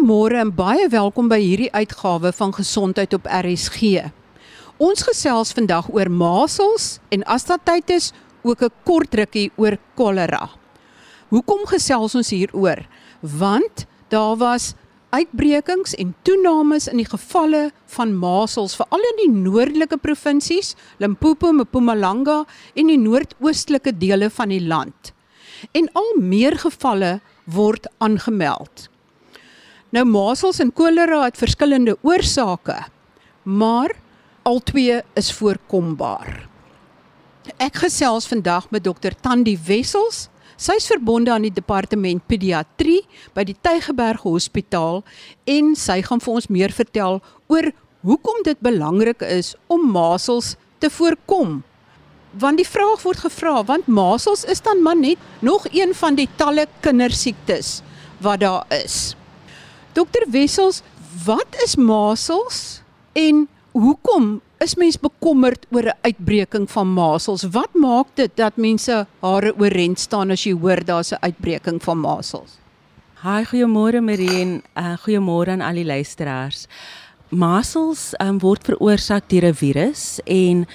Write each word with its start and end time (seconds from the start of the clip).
Goeiemôre 0.00 0.38
en 0.40 0.48
baie 0.56 0.86
welkom 0.88 1.26
by 1.28 1.36
hierdie 1.42 1.68
uitgawe 1.76 2.30
van 2.32 2.54
Gesondheid 2.56 3.12
op 3.12 3.26
RSG. 3.28 4.06
Ons 4.80 5.02
gesels 5.04 5.50
vandag 5.52 5.90
oor 5.92 6.08
masels 6.08 6.86
en 7.12 7.20
as 7.28 7.44
dit 7.44 7.64
tyd 7.68 7.90
is, 7.92 8.06
ook 8.40 8.62
'n 8.64 8.72
kort 8.88 9.12
rukkie 9.14 9.50
oor 9.60 9.76
kolera. 10.00 10.48
Hoekom 11.28 11.66
gesels 11.68 12.14
ons 12.14 12.30
hieroor? 12.30 12.88
Want 13.20 13.84
daar 14.08 14.36
was 14.36 14.72
uitbrekings 15.10 15.94
en 15.94 16.14
toenames 16.22 16.88
in 16.88 16.96
die 16.96 17.10
gevalle 17.10 17.70
van 17.86 18.16
masels 18.16 18.76
veral 18.76 19.04
in 19.04 19.16
die 19.26 19.32
noordelike 19.36 19.98
provinsies, 19.98 20.76
Limpopo, 20.96 21.52
Mpumalanga 21.52 22.46
en 22.74 22.86
die 22.86 22.98
noordoostelike 22.98 23.98
dele 23.98 24.30
van 24.30 24.48
die 24.48 24.66
land. 24.66 25.12
En 25.72 25.92
al 25.92 26.16
meer 26.16 26.56
gevalle 26.56 27.20
word 27.44 27.86
aangemeld. 27.98 28.89
Nou 29.90 30.04
masels 30.06 30.60
en 30.62 30.70
kolera 30.70 31.24
het 31.24 31.38
verskillende 31.38 31.96
oorsake, 32.06 32.76
maar 33.42 33.96
albei 34.46 35.00
is 35.18 35.32
voorkombaar. 35.34 36.44
Ek 37.58 37.80
gesels 37.82 38.28
vandag 38.30 38.68
met 38.70 38.84
dokter 38.86 39.16
Tandi 39.18 39.56
Wessels. 39.66 40.28
Sy 40.60 40.76
is 40.78 40.86
verbonde 40.92 41.32
aan 41.34 41.42
die 41.42 41.54
departement 41.56 42.22
pediatrie 42.30 43.00
by 43.34 43.42
die 43.48 43.56
Tygerberg 43.58 44.22
Hospitaal 44.22 45.02
en 45.50 45.74
sy 45.74 45.98
gaan 46.06 46.22
vir 46.22 46.38
ons 46.38 46.50
meer 46.52 46.70
vertel 46.70 47.18
oor 47.50 47.72
hoekom 48.06 48.44
dit 48.46 48.62
belangrik 48.62 49.24
is 49.26 49.56
om 49.66 49.90
masels 49.90 50.54
te 50.78 50.92
voorkom. 50.92 51.64
Want 52.38 52.62
die 52.62 52.68
vraag 52.68 53.02
word 53.02 53.26
gevra, 53.26 53.58
want 53.66 53.90
masels 53.90 54.46
is 54.46 54.62
dan 54.62 54.84
maar 54.86 55.00
net 55.00 55.18
nog 55.42 55.66
een 55.74 55.96
van 55.98 56.14
die 56.14 56.30
talle 56.38 56.70
kindersiektes 56.84 57.80
wat 58.22 58.44
daar 58.44 58.68
is. 58.84 59.16
Dokter 60.00 60.24
Wessels, 60.32 60.80
wat 61.26 61.58
is 61.60 61.74
masels 61.76 62.80
en 63.12 63.42
hoekom 63.76 64.38
is 64.64 64.72
mens 64.80 64.96
bekommerd 64.96 65.66
oor 65.74 65.90
'n 65.92 65.98
uitbreking 66.08 66.64
van 66.70 66.88
masels? 66.88 67.44
Wat 67.44 67.74
maak 67.74 68.06
dit 68.14 68.32
dat 68.34 68.56
mense 68.56 69.06
hare 69.20 69.52
oorent 69.60 69.98
staan 70.00 70.30
as 70.30 70.46
jy 70.46 70.54
hoor 70.56 70.80
daar's 70.84 71.12
'n 71.12 71.20
uitbreking 71.20 71.82
van 71.82 71.98
masels? 71.98 72.56
Haai, 73.14 73.44
goeiemôre 73.44 74.00
Marie 74.00 74.40
en 74.40 74.62
uh, 74.76 74.96
goeiemôre 75.04 75.50
aan 75.50 75.60
al 75.60 75.74
die 75.74 75.84
luisteraars. 75.84 76.66
Masels 77.28 78.14
um, 78.20 78.38
word 78.38 78.64
veroorsaak 78.64 79.28
deur 79.28 79.52
'n 79.52 79.54
virus 79.54 80.20
en 80.24 80.66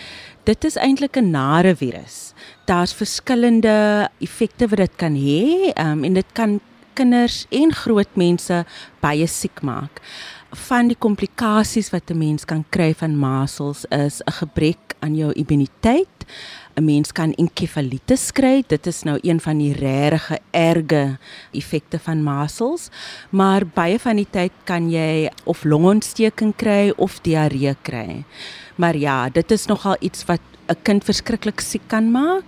dit 0.44 0.66
is 0.66 0.78
eintlik 0.78 1.17
'n 1.17 1.31
nare 1.31 1.75
virus. 1.75 2.33
Daar's 2.66 2.94
verskillende 2.94 4.07
effekte 4.19 4.67
wat 4.67 4.78
dit 4.78 4.95
kan 4.95 5.16
hê 5.16 5.73
um, 5.73 6.03
en 6.03 6.13
dit 6.13 6.30
kan 6.33 6.61
kinders 6.95 7.43
en 7.51 7.73
groot 7.75 8.17
mense 8.19 8.63
baie 9.03 9.27
siek 9.27 9.61
maak. 9.61 10.01
Van 10.55 10.88
die 10.88 10.97
komplikasies 10.97 11.91
wat 11.91 12.11
'n 12.11 12.17
mens 12.17 12.45
kan 12.45 12.63
kry 12.69 12.93
van 12.93 13.17
masels 13.17 13.85
is 13.91 14.21
'n 14.21 14.31
gebrek 14.31 14.95
aan 14.99 15.16
jou 15.16 15.31
immuniteit. 15.33 16.25
'n 16.75 16.83
Mens 16.83 17.11
kan 17.11 17.33
enkefalitis 17.33 18.31
kry. 18.31 18.63
Dit 18.67 18.88
is 18.88 19.03
nou 19.03 19.17
een 19.21 19.39
van 19.39 19.57
die 19.57 19.73
regte 19.73 20.39
erge 20.51 21.17
effekte 21.51 21.99
van 21.99 22.23
masels, 22.23 22.89
maar 23.29 23.66
baie 23.66 23.99
van 23.99 24.16
die 24.16 24.27
tyd 24.29 24.51
kan 24.63 24.89
jy 24.91 25.29
of 25.45 25.63
longontsteking 25.63 26.55
kry 26.55 26.93
of 26.97 27.21
diarree 27.21 27.75
kry. 27.81 28.23
Maar 28.75 28.95
ja, 28.97 29.29
dit 29.29 29.51
is 29.51 29.66
nogal 29.66 29.95
iets 29.99 30.25
wat 30.25 30.41
'n 30.67 30.81
kind 30.83 31.03
verskriklik 31.03 31.59
siek 31.59 31.88
kan 31.88 32.11
maak. 32.11 32.43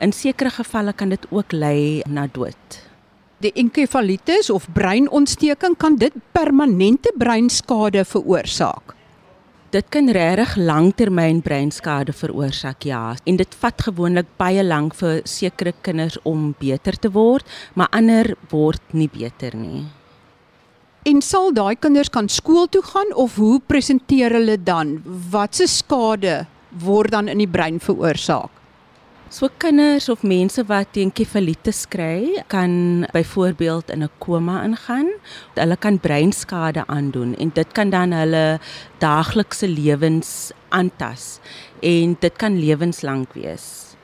In 0.00 0.12
sekere 0.12 0.50
gevalle 0.50 0.92
kan 0.92 1.08
dit 1.08 1.26
ook 1.30 1.52
lei 1.52 2.02
na 2.08 2.26
dood 2.32 2.91
die 3.42 3.52
enkefalitis 3.58 4.50
of 4.50 4.68
breinontsteking 4.74 5.74
kan 5.78 5.96
dit 5.98 6.14
permanente 6.34 7.12
breinskade 7.18 8.04
veroorsaak. 8.06 8.94
Dit 9.72 9.88
kan 9.88 10.10
regtig 10.12 10.52
langtermyn 10.60 11.40
breinskade 11.40 12.12
veroorsaak, 12.12 12.84
ja. 12.84 13.14
En 13.24 13.38
dit 13.40 13.56
vat 13.62 13.86
gewoonlik 13.86 14.28
baie 14.36 14.62
lank 14.64 14.94
vir 14.98 15.22
sekere 15.24 15.72
kinders 15.80 16.18
om 16.28 16.50
beter 16.60 16.98
te 17.00 17.08
word, 17.10 17.48
maar 17.74 17.88
ander 17.96 18.34
word 18.50 18.92
nie 18.92 19.08
beter 19.08 19.56
nie. 19.56 19.86
En 21.08 21.22
sal 21.24 21.50
daai 21.56 21.74
kinders 21.80 22.12
kan 22.12 22.28
skool 22.28 22.68
toe 22.70 22.84
gaan 22.92 23.14
of 23.18 23.40
hoe 23.40 23.58
presenteer 23.66 24.36
hulle 24.36 24.58
dan? 24.60 25.00
Watse 25.32 25.66
skade 25.66 26.44
word 26.84 27.10
dan 27.16 27.32
in 27.32 27.40
die 27.42 27.50
brein 27.50 27.80
veroorsaak? 27.80 28.61
So 29.32 29.48
kinders 29.56 30.10
of 30.12 30.20
mense 30.28 30.60
wat 30.68 30.90
teen 30.92 31.08
kefalitis 31.08 31.86
kry, 31.88 32.42
kan 32.52 33.06
byvoorbeeld 33.14 33.88
in 33.88 34.04
'n 34.04 34.10
koma 34.18 34.60
ingaan. 34.62 35.08
Hulle 35.54 35.76
kan 35.76 36.00
breinskade 36.00 36.84
aandoen 36.86 37.34
en 37.36 37.50
dit 37.54 37.72
kan 37.72 37.90
dan 37.90 38.12
hulle 38.12 38.60
daaglikse 38.98 39.68
lewens 39.68 40.52
aantas 40.68 41.40
en 41.80 42.16
dit 42.20 42.36
kan 42.36 42.58
lewenslank 42.60 43.32
wees. 43.32 43.96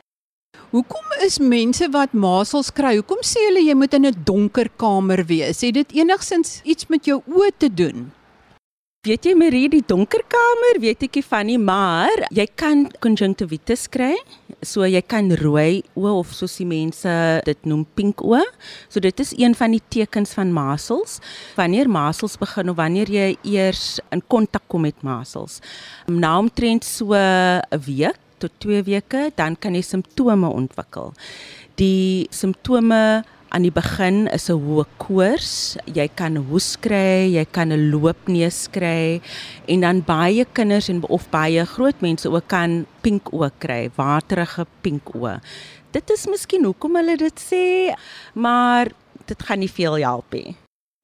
Hoekom 0.70 1.04
is 1.20 1.38
mense 1.38 1.90
wat 1.90 2.12
masels 2.12 2.72
kry, 2.72 2.94
hoekom 2.96 3.20
sê 3.20 3.38
hulle 3.48 3.66
jy 3.68 3.74
moet 3.74 3.94
in 3.94 4.06
'n 4.06 4.22
donker 4.24 4.68
kamer 4.76 5.24
wees? 5.26 5.60
Het 5.60 5.74
dit 5.74 5.92
enigsins 5.92 6.60
iets 6.64 6.86
met 6.88 7.04
jou 7.04 7.22
oë 7.28 7.50
te 7.58 7.74
doen? 7.74 8.12
Weet 9.08 9.24
jy 9.24 9.32
Marie, 9.40 9.70
die 9.72 9.84
donker 9.88 10.20
kamer, 10.28 10.76
weet 10.82 11.06
ekie 11.06 11.22
van 11.24 11.46
nie, 11.48 11.56
maar 11.56 12.26
jy 12.34 12.44
kan 12.60 12.82
konjunktivitis 13.00 13.86
kry. 13.88 14.10
So 14.60 14.84
jy 14.84 15.00
kan 15.00 15.30
rooi 15.40 15.78
oë 15.96 16.12
of 16.18 16.34
soos 16.36 16.58
die 16.60 16.66
mense 16.68 17.14
dit 17.46 17.68
noem 17.70 17.86
pink 17.96 18.20
oë. 18.20 18.42
So 18.92 19.00
dit 19.00 19.22
is 19.24 19.32
een 19.38 19.56
van 19.56 19.72
die 19.72 19.80
tekens 19.94 20.34
van 20.36 20.52
masels. 20.52 21.22
Wanneer 21.56 21.88
masels 21.88 22.36
begin 22.36 22.68
of 22.68 22.76
wanneer 22.82 23.08
jy 23.08 23.30
eers 23.48 23.86
in 24.12 24.20
kontak 24.28 24.66
kom 24.68 24.84
met 24.84 25.00
masels. 25.06 25.62
Na 26.04 26.36
omtrent 26.42 26.84
so 26.84 27.16
'n 27.16 27.62
week 27.88 28.20
tot 28.38 28.52
2 28.60 28.82
weke, 28.82 29.32
dan 29.36 29.56
kan 29.56 29.74
jy 29.74 29.82
simptome 29.82 30.52
ontwikkel. 30.52 31.14
Die 31.76 32.28
simptome 32.30 33.24
aan 33.48 33.64
die 33.64 33.72
begin 33.72 34.26
is 34.28 34.48
'n 34.50 34.60
hoë 34.60 34.84
koors, 34.98 35.76
jy 35.86 36.08
kan 36.14 36.36
hoes 36.36 36.76
kry, 36.76 37.28
jy 37.32 37.44
kan 37.44 37.72
'n 37.72 37.90
loopneus 37.90 38.68
kry 38.70 39.20
en 39.66 39.80
dan 39.80 40.00
baie 40.04 40.44
kinders 40.52 40.88
en 40.88 41.02
of 41.08 41.30
baie 41.30 41.64
groot 41.64 42.00
mense 42.00 42.28
ook 42.28 42.48
kan 42.48 42.86
pink 43.02 43.32
oë 43.32 43.50
kry, 43.58 43.90
waterige 43.96 44.66
pink 44.82 45.02
oë. 45.14 45.40
Dit 45.92 46.10
is 46.10 46.26
miskien 46.26 46.64
hoekom 46.64 46.96
hulle 46.96 47.16
dit 47.16 47.40
sê, 47.40 47.94
maar 48.34 48.88
dit 49.26 49.42
gaan 49.42 49.58
nie 49.58 49.72
veel 49.72 49.96
help 49.96 50.32
nie. 50.32 50.56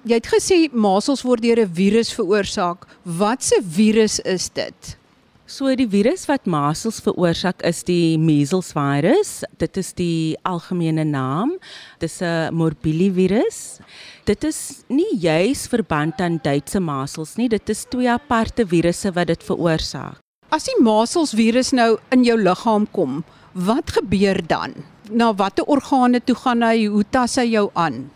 Jy 0.05 0.15
het 0.15 0.27
gesê 0.27 0.73
masels 0.73 1.23
word 1.23 1.43
deur 1.43 1.61
'n 1.61 1.75
virus 1.75 2.13
veroorsaak. 2.13 2.87
Watse 3.05 3.63
virus 3.63 4.21
is 4.21 4.49
dit? 4.49 4.97
So 5.45 5.69
die 5.77 5.85
virus 5.93 6.23
wat 6.25 6.47
masels 6.49 7.03
veroorsaak 7.05 7.61
is 7.69 7.83
die 7.85 8.17
measles 8.17 8.71
virus. 8.73 9.43
Dit 9.61 9.77
is 9.77 9.91
die 9.93 10.39
algemene 10.49 11.05
naam. 11.05 11.53
Dit 12.01 12.09
is 12.09 12.23
'n 12.23 12.55
morbillivirus. 12.55 13.81
Dit 14.25 14.45
is 14.45 14.85
nie 14.89 15.13
juis 15.21 15.67
verband 15.69 16.21
aan 16.21 16.41
Duitse 16.43 16.81
masels 16.81 17.37
nie. 17.37 17.49
Dit 17.49 17.69
is 17.69 17.85
twee 17.85 18.09
aparte 18.09 18.65
virusse 18.67 19.13
wat 19.13 19.27
dit 19.27 19.43
veroorsaak. 19.43 20.17
As 20.49 20.65
die 20.65 20.81
masels 20.81 21.35
virus 21.35 21.73
nou 21.73 21.99
in 22.11 22.25
jou 22.25 22.39
liggaam 22.39 22.87
kom, 22.91 23.23
wat 23.53 23.91
gebeur 23.91 24.41
dan? 24.47 24.73
Na 25.11 25.35
watter 25.35 25.65
organe 25.67 26.25
toe 26.25 26.37
gaan 26.37 26.63
hy? 26.63 26.87
Hoe 26.87 27.05
tas 27.11 27.37
hy 27.37 27.45
jou 27.45 27.71
aan? 27.75 28.11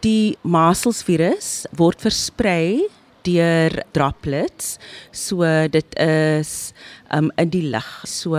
Die 0.00 0.36
masels 0.42 1.02
virus 1.02 1.66
word 1.76 2.00
versprei 2.00 2.86
deur 3.26 3.82
droplets. 3.92 4.78
So 5.12 5.44
dit 5.68 5.98
is 6.00 6.72
um 7.14 7.30
in 7.40 7.52
die 7.52 7.66
lug. 7.72 7.88
So 8.08 8.36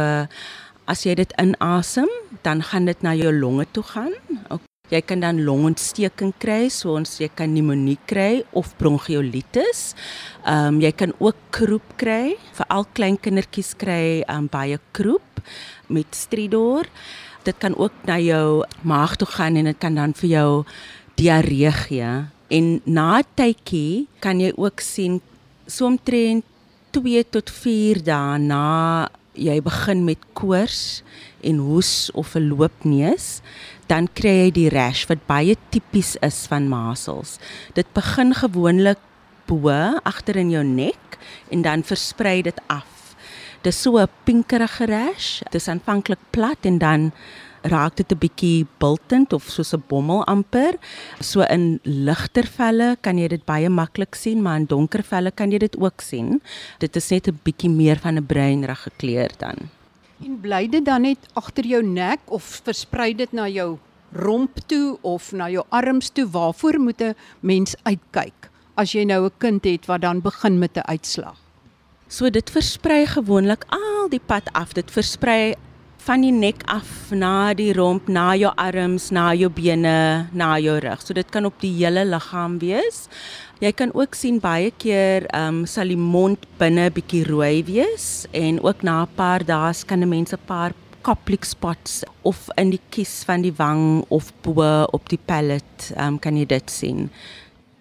as 0.89 1.05
jy 1.05 1.15
dit 1.21 1.31
inasem, 1.41 2.09
dan 2.43 2.63
gaan 2.65 2.89
dit 2.89 3.01
na 3.05 3.15
jou 3.15 3.31
longe 3.33 3.67
toe 3.71 3.83
gaan. 3.93 4.13
Okay. 4.49 4.67
Jy 4.91 4.99
kan 5.07 5.21
dan 5.23 5.37
longontsteking 5.47 6.33
kry, 6.35 6.65
so 6.67 6.97
ons 6.99 7.13
jy 7.21 7.29
kan 7.31 7.53
pneumonie 7.53 7.95
kry 8.11 8.41
of 8.51 8.73
bronchiolitis. 8.75 9.93
Um 10.43 10.81
jy 10.83 10.91
kan 10.91 11.15
ook 11.19 11.39
kroep 11.55 11.95
kry. 12.01 12.35
Veral 12.57 12.87
klein 12.97 13.15
kindertjies 13.15 13.71
kry 13.79 14.21
um 14.27 14.49
baie 14.51 14.79
kroep 14.91 15.43
met 15.87 16.11
stridor. 16.15 16.91
Dit 17.47 17.57
kan 17.57 17.73
ook 17.73 18.03
na 18.05 18.19
jou 18.21 18.65
maag 18.83 19.15
toe 19.17 19.29
gaan 19.31 19.55
en 19.57 19.71
dit 19.71 19.79
kan 19.79 19.95
dan 19.95 20.13
vir 20.13 20.29
jou 20.29 20.49
diarree 21.17 21.71
gee. 21.87 22.11
En 22.51 22.81
na 22.83 23.23
tydjie 23.39 24.07
kan 24.19 24.41
jy 24.43 24.51
ook 24.59 24.83
sien 24.83 25.21
soomtrent 25.71 26.43
2 26.91 27.23
tot 27.31 27.47
4 27.47 28.03
dae 28.03 28.39
na 28.43 29.07
jy 29.39 29.55
begin 29.63 30.03
met 30.03 30.19
koors 30.35 31.01
en 31.47 31.61
hoes 31.63 32.11
of 32.13 32.35
'n 32.35 32.51
loopneus, 32.51 33.41
dan 33.87 34.07
kry 34.07 34.45
jy 34.45 34.51
die 34.51 34.69
rash 34.69 35.07
wat 35.07 35.23
baie 35.27 35.55
tipies 35.71 36.17
is 36.21 36.47
van 36.47 36.67
masels. 36.67 37.39
Dit 37.73 37.87
begin 37.93 38.33
gewoonlik 38.33 38.99
bo 39.47 39.69
agter 40.03 40.35
in 40.35 40.51
jou 40.51 40.63
nek 40.63 41.17
en 41.49 41.61
dan 41.61 41.83
versprei 41.83 42.41
dit 42.41 42.59
af. 42.67 43.15
Dis 43.63 43.81
so 43.81 43.97
'n 43.97 44.07
pinkerige 44.25 44.85
rash. 44.85 45.41
Dit 45.43 45.55
is 45.55 45.67
aanvanklik 45.67 46.19
plat 46.31 46.59
en 46.65 46.77
dan 46.77 47.11
raak 47.63 47.95
dit 47.95 48.11
'n 48.11 48.17
bietjie 48.17 48.67
bultend 48.79 49.33
of 49.33 49.49
soos 49.49 49.73
'n 49.73 49.83
bommel 49.87 50.25
amper. 50.25 50.77
So 51.19 51.41
in 51.41 51.79
ligter 51.83 52.45
velle 52.45 52.97
kan 53.01 53.17
jy 53.17 53.27
dit 53.27 53.45
baie 53.45 53.69
maklik 53.69 54.15
sien, 54.15 54.41
maar 54.41 54.59
in 54.59 54.65
donker 54.65 55.03
velle 55.03 55.31
kan 55.31 55.51
jy 55.51 55.57
dit 55.57 55.77
ook 55.77 56.01
sien. 56.01 56.41
Dit 56.79 56.95
is 56.95 57.09
net 57.09 57.27
'n 57.27 57.39
bietjie 57.43 57.69
meer 57.69 57.97
van 57.97 58.17
'n 58.17 58.25
bruinrige 58.25 58.91
kleur 58.97 59.31
dan. 59.37 59.69
En 60.25 60.39
bly 60.41 60.67
dit 60.69 60.85
dan 60.85 61.01
net 61.01 61.17
agter 61.33 61.65
jou 61.65 61.83
nek 61.83 62.19
of 62.25 62.61
versprei 62.63 63.15
dit 63.15 63.31
na 63.31 63.47
jou 63.47 63.77
romp 64.13 64.59
toe 64.67 64.97
of 65.01 65.31
na 65.31 65.49
jou 65.49 65.65
arms 65.69 66.09
toe? 66.09 66.29
Waarvoor 66.29 66.79
moet 66.79 67.01
'n 67.01 67.15
mens 67.39 67.75
uitkyk 67.83 68.49
as 68.75 68.91
jy 68.91 69.03
nou 69.03 69.25
'n 69.25 69.31
kind 69.37 69.63
het 69.63 69.85
wat 69.85 70.01
dan 70.01 70.21
begin 70.21 70.59
met 70.59 70.77
'n 70.77 70.87
uitslag? 70.87 71.37
So 72.07 72.29
dit 72.29 72.49
versprei 72.49 73.05
gewoonlik 73.05 73.63
al 73.69 74.09
die 74.09 74.19
pad 74.19 74.43
af. 74.51 74.73
Dit 74.73 74.91
versprei 74.91 75.55
van 76.01 76.23
die 76.25 76.31
nek 76.33 76.63
af 76.71 77.11
na 77.13 77.53
die 77.53 77.71
romp, 77.77 78.07
na 78.09 78.31
jou 78.39 78.49
arms, 78.57 79.09
na 79.13 79.31
jou 79.37 79.51
bene, 79.53 80.27
na 80.33 80.49
jou 80.61 80.79
rug. 80.81 81.01
So 81.05 81.13
dit 81.13 81.29
kan 81.33 81.45
op 81.45 81.59
die 81.61 81.73
hele 81.77 82.03
liggaam 82.09 82.57
wees. 82.61 83.05
Jy 83.61 83.71
kan 83.77 83.93
ook 83.93 84.17
sien 84.17 84.39
baie 84.41 84.71
keer 84.81 85.27
ehm 85.29 85.61
um, 85.61 85.65
sal 85.69 85.91
die 85.93 85.99
mond 85.99 86.47
binne 86.57 86.87
bietjie 86.89 87.21
rooi 87.27 87.61
wees 87.67 88.25
en 88.33 88.57
ook 88.65 88.81
na 88.81 89.03
'n 89.03 89.13
paar 89.15 89.45
dae 89.45 89.73
kan 89.85 90.01
'n 90.01 90.09
mens 90.09 90.33
'n 90.33 90.41
paar 90.47 90.73
koplik 91.01 91.45
spots 91.45 92.03
of 92.23 92.49
in 92.57 92.71
die 92.71 92.81
kies 92.89 93.23
van 93.25 93.41
die 93.41 93.53
wang 93.53 94.05
of 94.09 94.33
bo 94.41 94.85
op 94.91 95.09
die 95.09 95.19
palate, 95.25 95.93
ehm 95.95 96.07
um, 96.07 96.19
kan 96.19 96.37
jy 96.37 96.45
dit 96.45 96.69
sien. 96.69 97.09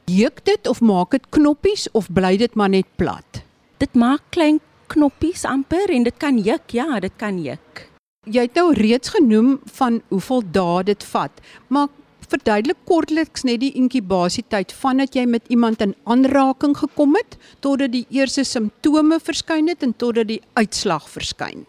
Juk 0.05 0.45
dit 0.45 0.67
of 0.67 0.81
maak 0.81 1.11
dit 1.11 1.27
knoppies 1.31 1.89
of 1.93 2.13
bly 2.13 2.37
dit 2.37 2.55
maar 2.55 2.69
net 2.69 2.87
plat? 2.97 3.43
Dit 3.79 3.95
maak 3.95 4.21
klein 4.31 4.61
knoppies 4.87 5.45
amper 5.45 5.91
en 5.91 6.03
dit 6.03 6.17
kan 6.19 6.39
juk, 6.39 6.71
ja, 6.71 7.01
dit 7.01 7.13
kan 7.17 7.39
juk. 7.43 7.90
Jy 8.29 8.43
het 8.45 8.59
nou 8.59 8.75
reeds 8.77 9.15
genoem 9.15 9.55
van 9.79 9.95
hoeveel 10.11 10.43
dae 10.53 10.83
dit 10.85 11.05
vat, 11.09 11.39
maar 11.73 11.87
verduidelik 12.29 12.77
kortliks 12.85 13.47
net 13.49 13.63
die 13.63 13.71
inkubasietyd 13.81 14.75
vandat 14.77 15.15
jy 15.17 15.23
met 15.25 15.47
iemand 15.49 15.81
in 15.81 15.95
aanraking 16.05 16.75
gekom 16.77 17.17
het 17.17 17.39
totdat 17.65 17.95
die 17.95 18.05
eerste 18.13 18.45
simptome 18.45 19.17
verskyn 19.25 19.73
het 19.73 19.81
en 19.89 19.95
totdat 19.97 20.29
die 20.29 20.43
uitslag 20.61 21.07
verskyn. 21.09 21.65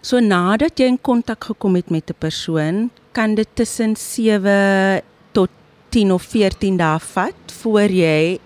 So 0.00 0.22
nadat 0.22 0.78
jy 0.78 0.92
in 0.92 1.00
kontak 1.02 1.50
gekom 1.50 1.74
het 1.74 1.90
met 1.90 2.06
'n 2.08 2.20
persoon, 2.22 2.90
kan 3.10 3.34
dit 3.34 3.48
tussen 3.54 3.96
7 3.96 5.02
tot 5.32 5.50
10 5.90 6.12
of 6.12 6.22
14 6.22 6.76
dae 6.76 7.00
vat 7.00 7.52
voor 7.62 7.90
jy 7.90 8.38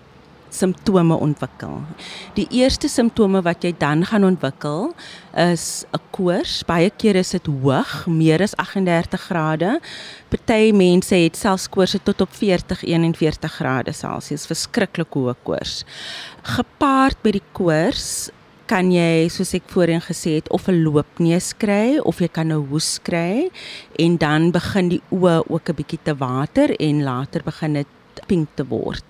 simptome 0.55 1.17
ontwikkel. 1.19 1.81
Die 2.37 2.47
eerste 2.61 2.89
simptome 2.91 3.41
wat 3.45 3.63
jy 3.65 3.73
dan 3.79 4.05
gaan 4.05 4.25
ontwikkel 4.27 4.93
is 5.35 5.85
'n 5.93 6.01
koors. 6.11 6.63
Baie 6.63 6.89
kere 6.89 7.19
is 7.19 7.31
dit 7.31 7.45
hoog, 7.45 8.07
meer 8.07 8.41
as 8.41 8.55
38 8.55 9.21
grade. 9.21 9.79
Party 10.29 10.71
mense 10.71 11.15
het 11.15 11.35
selfs 11.35 11.69
koorse 11.69 11.99
tot 12.03 12.21
op 12.21 12.33
40, 12.33 12.83
41 12.83 13.51
grade 13.51 13.91
Celsius, 13.91 14.45
verskriklik 14.45 15.13
hoë 15.13 15.35
koors. 15.43 15.83
Gepaard 16.43 17.17
met 17.23 17.33
die 17.33 17.43
koors 17.51 18.31
kan 18.69 18.89
jy 18.89 19.27
soos 19.29 19.53
ek 19.57 19.67
voorheen 19.69 20.01
gesê 20.01 20.39
het 20.39 20.49
of 20.49 20.67
'n 20.67 20.83
loopneus 20.83 21.53
kry 21.53 21.99
of 22.01 22.19
jy 22.19 22.27
kan 22.27 22.51
'n 22.51 22.67
hoes 22.69 22.99
kry 23.03 23.51
en 23.99 24.17
dan 24.17 24.51
begin 24.51 24.89
die 24.89 25.01
oë 25.11 25.43
ook 25.49 25.69
'n 25.69 25.75
bietjie 25.75 25.99
te 26.03 26.15
water 26.15 26.75
en 26.79 27.03
later 27.03 27.41
begin 27.43 27.73
dit 27.73 27.87
pink 28.27 28.49
te 28.55 28.65
word 28.65 29.03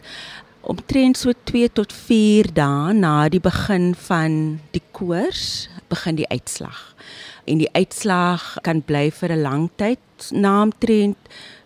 omtrent 0.66 1.18
so 1.18 1.34
2 1.46 1.70
tot 1.78 1.94
4 1.94 2.50
dae 2.58 2.94
na 2.94 3.28
die 3.30 3.42
begin 3.44 3.94
van 4.08 4.60
die 4.74 4.84
koors 4.92 5.68
begin 5.92 6.18
die 6.18 6.28
uitslag. 6.32 6.96
En 7.46 7.62
die 7.62 7.70
uitslag 7.78 8.58
kan 8.66 8.82
bly 8.82 9.12
vir 9.12 9.32
'n 9.32 9.42
lang 9.42 9.70
tyd, 9.78 10.00
na 10.32 10.64
omtrent 10.64 11.18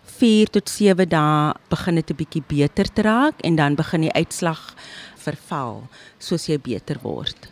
4 0.04 0.50
tot 0.52 0.68
7 0.68 1.08
dae 1.08 1.54
begin 1.70 1.94
dit 1.94 2.10
'n 2.10 2.16
bietjie 2.16 2.44
beter 2.46 2.86
te 2.92 3.02
raak 3.02 3.40
en 3.40 3.56
dan 3.56 3.74
begin 3.74 4.02
die 4.02 4.12
uitslag 4.12 4.74
verval 5.16 5.88
soos 6.18 6.46
jy 6.48 6.58
beter 6.58 6.98
word. 7.02 7.48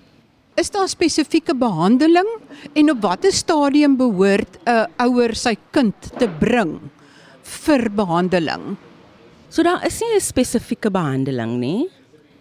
Is 0.57 0.71
daar 0.71 0.89
spesifieke 0.89 1.55
behandeling 1.55 2.29
en 2.75 2.91
op 2.91 3.01
watter 3.01 3.33
stadium 3.33 3.97
behoort 3.97 4.59
'n 4.67 4.87
ouer 4.99 5.35
sy 5.35 5.57
kind 5.71 5.95
te 6.19 6.29
bring 6.29 6.91
vir 7.43 7.91
behandeling? 7.91 8.77
So 9.49 9.63
daar 9.65 9.81
is 9.87 10.01
nie 10.01 10.15
'n 10.15 10.21
spesifieke 10.21 10.91
behandeling 10.91 11.59
nie, 11.59 11.89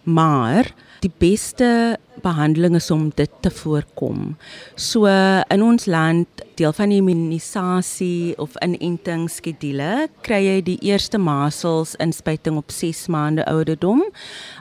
maar 0.04 0.74
die 1.00 1.12
beste 1.18 1.98
behandeling 2.22 2.76
is 2.76 2.92
om 2.92 3.12
dit 3.16 3.30
te 3.42 3.50
voorkom. 3.50 4.36
So 4.76 5.06
in 5.48 5.64
ons 5.64 5.86
land, 5.86 6.28
deel 6.56 6.74
van 6.74 6.90
die 6.90 6.98
immunisasie 6.98 8.38
of 8.38 8.58
inenting 8.66 9.30
skedule, 9.30 10.10
kry 10.22 10.42
jy 10.48 10.62
die 10.62 10.80
eerste 10.82 11.18
masels 11.18 11.96
inspuiting 11.96 12.58
op 12.58 12.72
6 12.72 13.08
maande 13.08 13.46
ouderdom. 13.46 14.04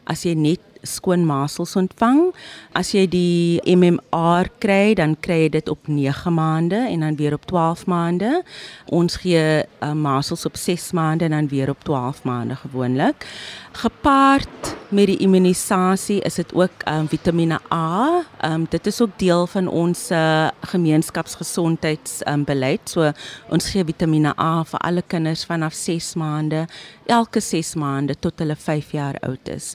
As 0.05 0.23
jy 0.23 0.35
net 0.35 0.61
skoon 0.87 1.27
masels 1.27 1.77
ontvang. 1.77 2.31
As 2.73 2.93
jy 2.95 3.07
die 3.11 3.61
MMR 3.77 4.51
kry, 4.63 4.95
dan 4.99 5.17
kry 5.21 5.43
jy 5.47 5.53
dit 5.59 5.69
op 5.73 5.91
9 5.91 6.33
maande 6.35 6.87
en 6.87 7.05
dan 7.07 7.17
weer 7.17 7.35
op 7.35 7.47
12 7.47 7.87
maande. 7.87 8.43
Ons 8.87 9.21
gee 9.23 9.45
uh, 9.63 9.93
masels 9.93 10.47
op 10.47 10.57
6 10.57 10.93
maande 10.93 11.25
en 11.25 11.37
dan 11.37 11.49
weer 11.49 11.71
op 11.71 11.85
12 11.85 12.25
maande 12.25 12.57
gewoonlik. 12.57 13.27
Gepaard 13.73 14.76
met 14.89 15.07
die 15.11 15.19
immunisasie 15.25 16.21
is 16.27 16.35
dit 16.39 16.53
ook 16.55 16.71
um, 16.89 17.09
Vitamiene 17.09 17.59
A. 17.73 18.23
Um, 18.45 18.67
dit 18.71 18.87
is 18.87 19.01
ook 19.01 19.19
deel 19.19 19.47
van 19.47 19.69
ons 19.69 20.11
uh, 20.11 20.49
gemeenskapsgesondheidsbeleid. 20.61 22.81
Um, 22.81 22.87
so 22.87 23.13
ons 23.51 23.71
gee 23.71 23.85
Vitamiene 23.85 24.33
A 24.39 24.65
vir 24.65 24.81
alle 24.81 25.03
kinders 25.07 25.45
vanaf 25.49 25.73
6 25.75 26.15
maande, 26.21 26.67
elke 27.07 27.41
6 27.41 27.75
maande 27.75 28.15
tot 28.19 28.39
hulle 28.39 28.57
5 28.57 28.91
jaar 28.95 29.17
oud 29.27 29.49
is. 29.49 29.75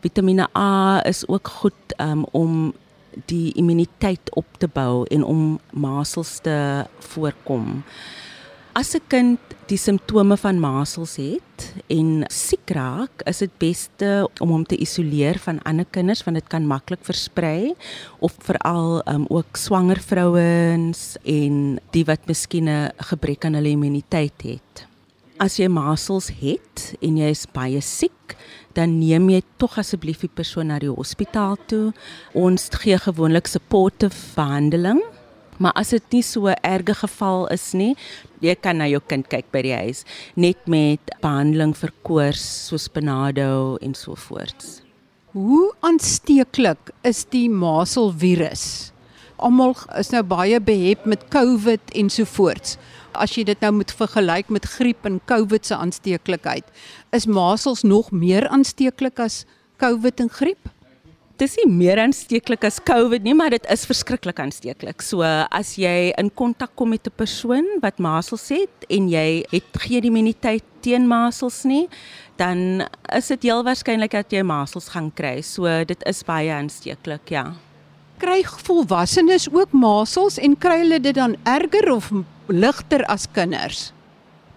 Vitamiene 0.00 0.48
A 0.58 1.02
is 1.08 1.28
ook 1.28 1.48
goed 1.62 1.94
um, 1.98 2.24
om 2.30 2.74
die 3.28 3.52
immuniteit 3.60 4.30
op 4.38 4.46
te 4.58 4.68
bou 4.72 5.04
en 5.10 5.24
om 5.24 5.60
masels 5.70 6.38
te 6.40 6.86
voorkom. 7.12 7.82
As 8.72 8.94
'n 8.96 9.04
kind 9.08 9.40
die 9.68 9.76
simptome 9.76 10.36
van 10.40 10.56
masels 10.56 11.16
het 11.20 11.74
en 11.92 12.24
siek 12.32 12.70
raak, 12.72 13.20
is 13.28 13.44
dit 13.44 13.52
beste 13.60 14.28
om 14.40 14.48
hom 14.48 14.64
te 14.64 14.78
isoleer 14.80 15.36
van 15.44 15.60
ander 15.68 15.84
kinders 15.84 16.24
want 16.24 16.40
dit 16.40 16.48
kan 16.48 16.64
maklik 16.64 17.04
versprei 17.04 17.74
of 18.20 18.32
veral 18.40 19.02
um, 19.04 19.26
ook 19.28 19.60
swanger 19.60 20.00
vrouens 20.00 21.18
en 21.24 21.80
die 21.92 22.04
wat 22.04 22.24
miskien 22.26 22.68
'n 22.68 22.90
gebrek 22.96 23.44
aan 23.44 23.54
hulle 23.60 23.76
immuniteit 23.76 24.40
het. 24.42 24.86
As 25.36 25.56
jy 25.56 25.68
masels 25.68 26.32
het 26.40 26.96
en 27.02 27.16
jy 27.16 27.28
is 27.28 27.46
baie 27.52 27.80
siek, 27.80 28.36
dan 28.72 28.98
neem 28.98 29.28
jy 29.28 29.42
tog 29.58 29.76
asseblief 29.78 30.20
die 30.20 30.32
persoon 30.32 30.66
na 30.66 30.78
die 30.78 30.88
hospitaal 30.88 31.58
toe. 31.66 31.92
Ons 32.32 32.68
gee 32.72 32.96
gewoonlik 32.96 33.46
supportive 33.46 34.16
behandeling 34.34 35.02
Maar 35.62 35.76
as 35.78 35.92
dit 35.94 36.14
nie 36.16 36.24
so 36.26 36.50
erge 36.50 36.94
geval 36.98 37.44
is 37.54 37.68
nie, 37.78 37.92
jy 38.42 38.54
kan 38.58 38.80
na 38.82 38.88
jou 38.90 38.98
kind 39.06 39.28
kyk 39.30 39.52
by 39.54 39.60
die 39.62 39.76
huis 39.76 40.02
net 40.34 40.64
met 40.66 41.12
behandeling 41.22 41.74
vir 41.78 41.92
koors 42.02 42.42
soos 42.66 42.88
Panado 42.90 43.76
en 43.84 43.94
so 43.94 44.18
voorts. 44.18 44.80
Hoe 45.36 45.70
aansteeklik 45.86 46.90
is 47.06 47.22
die 47.30 47.46
maselvirus? 47.48 48.90
Almal 49.42 49.76
is 49.98 50.10
nou 50.12 50.24
baie 50.26 50.58
behep 50.60 51.06
met 51.08 51.24
COVID 51.30 51.94
en 51.98 52.10
so 52.10 52.26
voorts. 52.34 52.76
As 53.14 53.32
jy 53.36 53.46
dit 53.46 53.62
nou 53.62 53.72
moet 53.78 53.94
vergelyk 53.94 54.50
met 54.50 54.66
griep 54.74 55.06
en 55.06 55.22
COVID 55.30 55.66
se 55.68 55.78
aansteeklikheid, 55.78 56.66
is 57.14 57.28
masels 57.28 57.84
nog 57.86 58.10
meer 58.10 58.48
aansteeklik 58.50 59.22
as 59.22 59.44
COVID 59.82 60.26
en 60.26 60.30
griep? 60.32 60.70
Dis 61.42 61.56
nie 61.58 61.70
meer 61.70 61.98
aansteeklik 61.98 62.62
as 62.68 62.78
COVID 62.86 63.24
nie, 63.26 63.34
maar 63.34 63.50
dit 63.54 63.64
is 63.72 63.82
verskriklik 63.88 64.38
aansteeklik. 64.42 65.02
So 65.02 65.26
as 65.26 65.74
jy 65.80 66.12
in 66.20 66.30
kontak 66.38 66.76
kom 66.78 66.92
met 66.94 67.06
'n 67.06 67.16
persoon 67.16 67.66
wat 67.82 67.98
masels 67.98 68.48
het 68.48 68.86
en 68.88 69.08
jy 69.08 69.44
het 69.50 69.70
geen 69.86 70.04
immuniteit 70.04 70.62
teen 70.82 71.06
masels 71.06 71.64
nie, 71.64 71.88
dan 72.36 72.86
is 73.16 73.26
dit 73.28 73.42
heel 73.42 73.62
waarskynlik 73.64 74.10
dat 74.10 74.32
jy 74.32 74.42
masels 74.42 74.88
gaan 74.88 75.10
kry. 75.10 75.42
So 75.42 75.84
dit 75.84 76.02
is 76.06 76.22
baie 76.22 76.50
aansteeklik, 76.50 77.30
ja. 77.30 77.54
Kry 78.18 78.44
volwassenes 78.44 79.48
ook 79.50 79.72
masels 79.72 80.38
en 80.38 80.56
kry 80.56 80.78
hulle 80.78 81.00
dit 81.00 81.14
dan 81.14 81.36
erger 81.44 81.92
of 81.92 82.12
ligter 82.48 83.04
as 83.06 83.26
kinders? 83.26 83.92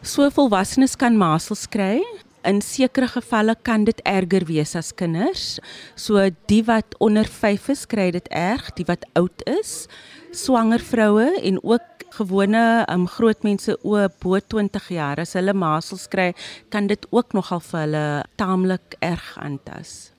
So 0.04 0.30
volwassenes 0.30 0.96
kan 0.96 1.18
masels 1.18 1.68
kry 1.68 2.04
in 2.46 2.62
sekere 2.62 3.08
gevalle 3.08 3.56
kan 3.66 3.86
dit 3.88 4.00
erger 4.06 4.46
wees 4.46 4.76
as 4.76 4.94
kinders. 4.96 5.60
So 5.96 6.30
die 6.50 6.62
wat 6.68 6.96
onder 7.04 7.26
5 7.26 7.70
is, 7.74 7.86
kry 7.90 8.12
dit 8.16 8.28
erg, 8.30 8.72
die 8.78 8.88
wat 8.88 9.06
oud 9.14 9.46
is, 9.50 9.88
swanger 10.36 10.84
vroue 10.84 11.28
en 11.42 11.60
ook 11.64 12.06
gewone 12.16 12.86
um, 12.92 13.06
groot 13.08 13.44
mense 13.44 13.76
o 13.84 14.08
bo 14.22 14.40
20 14.40 14.90
jaar 14.96 15.20
as 15.24 15.36
hulle 15.36 15.54
masels 15.54 16.08
kry, 16.12 16.32
kan 16.72 16.88
dit 16.88 17.08
ook 17.12 17.36
nogal 17.36 17.64
vir 17.70 17.82
hulle 17.82 18.06
taamlik 18.40 18.98
erg 19.04 19.32
aantas. 19.42 20.12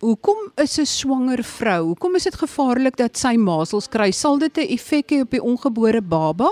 Hoekom 0.00 0.52
is 0.56 0.78
'n 0.78 0.86
swanger 0.86 1.42
vrou? 1.44 1.92
Hoekom 1.92 2.14
is 2.16 2.24
dit 2.24 2.34
gevaarlik 2.34 2.96
dat 2.96 3.18
sy 3.18 3.36
masels 3.36 3.88
kry? 3.88 4.10
Sal 4.12 4.38
dit 4.38 4.56
'n 4.56 4.72
effek 4.72 5.10
hê 5.12 5.20
op 5.20 5.30
die 5.30 5.42
ongebore 5.42 6.00
baba? 6.00 6.48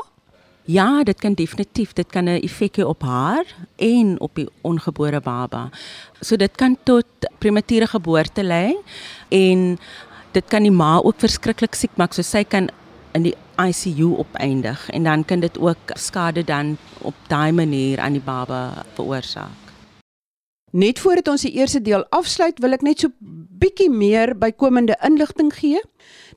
Ja, 0.68 1.02
dit 1.02 1.16
kan 1.16 1.32
definitief, 1.34 1.92
dit 1.96 2.06
kan 2.12 2.24
'n 2.24 2.42
effek 2.44 2.76
hê 2.76 2.84
op 2.84 3.02
haar 3.02 3.44
en 3.76 4.20
op 4.20 4.34
die 4.34 4.48
ongebore 4.60 5.20
baba. 5.20 5.70
So 6.20 6.36
dit 6.36 6.54
kan 6.56 6.76
tot 6.82 7.06
premature 7.38 7.86
geboorte 7.86 8.42
lei 8.42 8.76
en 9.28 9.78
dit 10.32 10.44
kan 10.48 10.62
die 10.62 10.70
ma 10.70 11.00
ook 11.00 11.18
verskriklik 11.18 11.74
siek 11.74 11.90
maak. 11.94 12.12
So 12.12 12.22
sy 12.22 12.44
kan 12.44 12.68
in 13.12 13.22
die 13.22 13.34
ICU 13.56 14.16
opeindig 14.18 14.90
en 14.90 15.02
dan 15.02 15.24
kan 15.24 15.40
dit 15.40 15.58
ook 15.58 15.90
skade 15.94 16.44
dan 16.44 16.76
op 16.98 17.14
daai 17.26 17.52
manier 17.52 18.00
aan 18.00 18.12
die 18.12 18.24
baba 18.24 18.84
veroorsaak. 18.94 19.68
Net 20.70 20.98
voordat 20.98 21.28
ons 21.28 21.42
die 21.42 21.52
eerste 21.52 21.80
deel 21.80 22.04
afsluit, 22.12 22.58
wil 22.58 22.72
ek 22.72 22.82
net 22.82 23.00
so 23.00 23.08
bietjie 23.58 23.90
meer 23.90 24.34
bykomende 24.36 24.98
inligting 25.02 25.48
gee. 25.54 25.80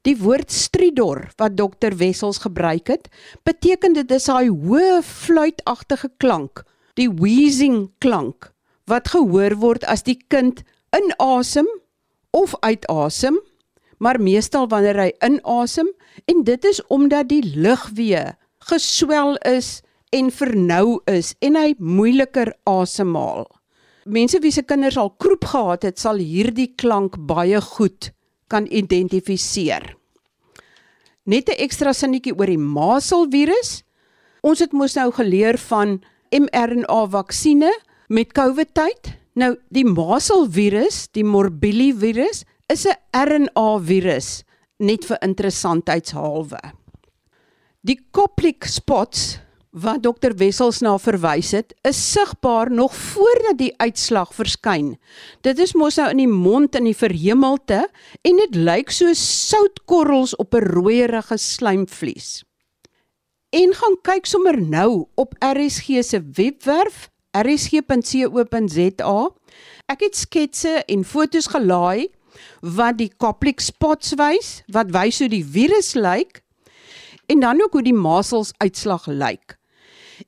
Die 0.02 0.16
woord 0.18 0.50
stridor 0.50 1.28
wat 1.38 1.58
dokter 1.60 1.94
Wessels 2.00 2.40
gebruik 2.42 2.90
het, 2.90 3.10
beteken 3.46 3.94
dit 3.94 4.12
is 4.12 4.26
daai 4.26 4.50
hoë 4.50 5.04
fluitagtige 5.06 6.10
klank, 6.18 6.64
die 6.98 7.10
wheezing 7.10 7.92
klank 8.02 8.50
wat 8.90 9.12
gehoor 9.14 9.54
word 9.62 9.86
as 9.88 10.02
die 10.04 10.18
kind 10.34 10.64
inasem 10.98 11.70
of 12.36 12.56
uitasem, 12.66 13.38
maar 14.02 14.18
meestal 14.20 14.66
wanneer 14.72 14.98
hy 15.00 15.12
inasem 15.24 15.92
en 16.26 16.42
dit 16.50 16.66
is 16.66 16.82
omdat 16.90 17.30
die 17.30 17.44
lugweë 17.54 18.34
geswel 18.72 19.38
is 19.48 19.80
en 20.12 20.32
vernou 20.34 20.98
is 21.08 21.36
en 21.46 21.56
hy 21.56 21.76
moeiliker 21.78 22.56
asemhaal. 22.68 23.46
Mense 24.10 24.42
wie 24.42 24.52
se 24.52 24.66
kinders 24.66 24.98
al 24.98 25.14
kroep 25.22 25.46
gehad 25.54 25.86
het, 25.86 26.02
sal 26.02 26.18
hierdie 26.18 26.72
klank 26.74 27.22
baie 27.30 27.62
goed 27.62 28.10
kan 28.52 28.68
identifiseer. 28.68 29.96
Net 31.26 31.50
'n 31.50 31.62
ekstra 31.64 31.94
sinnetjie 31.94 32.36
oor 32.36 32.50
die 32.50 32.58
maselvirus. 32.58 33.84
Ons 34.44 34.60
het 34.60 34.74
mos 34.74 34.96
nou 34.96 35.12
geleer 35.12 35.58
van 35.58 36.02
mRNA-vaksines 36.32 37.80
met 38.10 38.34
COVID-tyd. 38.34 39.18
Nou 39.36 39.56
die 39.70 39.86
maselvirus, 39.86 41.08
die 41.14 41.24
morbillivirus, 41.24 42.44
is 42.68 42.86
'n 42.86 42.98
RNA-virus 43.14 44.44
net 44.80 45.06
vir 45.06 45.18
interessantheidshalwe. 45.22 46.60
Die 47.82 48.00
Koplik 48.12 48.66
spots 48.66 49.40
wat 49.72 50.04
dokter 50.04 50.36
Wessels 50.36 50.82
na 50.84 50.98
verwys 51.00 51.54
het, 51.56 51.74
is 51.88 52.00
sigbaar 52.12 52.72
nog 52.72 52.96
voordat 52.96 53.58
die 53.58 53.72
uitslag 53.80 54.34
verskyn. 54.36 54.98
Dit 55.42 55.60
is 55.64 55.74
mos 55.74 55.96
nou 55.96 56.10
in 56.12 56.20
die 56.20 56.28
mond 56.32 56.76
in 56.76 56.90
die 56.90 56.98
verhemelte 56.98 57.86
en 58.28 58.42
dit 58.44 58.56
lyk 58.56 58.92
so 58.92 59.14
soutkorrels 59.16 60.36
op 60.36 60.54
'n 60.56 60.68
rooierige 60.76 61.38
slijmvlies. 61.38 62.44
En 63.50 63.74
gaan 63.74 63.98
kyk 64.02 64.26
sommer 64.26 64.62
nou 64.62 65.08
op 65.16 65.36
RSG 65.40 66.04
se 66.04 66.22
webwerf 66.34 67.10
rsg.co.za. 67.32 69.30
Ek 69.86 70.00
het 70.00 70.16
sketse 70.16 70.84
en 70.88 71.04
fotos 71.04 71.48
gelaai 71.48 72.08
wat 72.60 72.98
die 72.98 73.12
Koplik 73.18 73.60
spots 73.60 74.14
wys, 74.16 74.64
wat 74.68 74.92
wys 74.92 75.20
hoe 75.20 75.30
die 75.30 75.46
virus 75.46 75.94
lyk 75.94 76.44
en 77.28 77.40
dan 77.40 77.62
ook 77.62 77.72
hoe 77.72 77.84
die 77.84 77.96
masels 77.96 78.52
uitslag 78.58 79.08
lyk. 79.08 79.61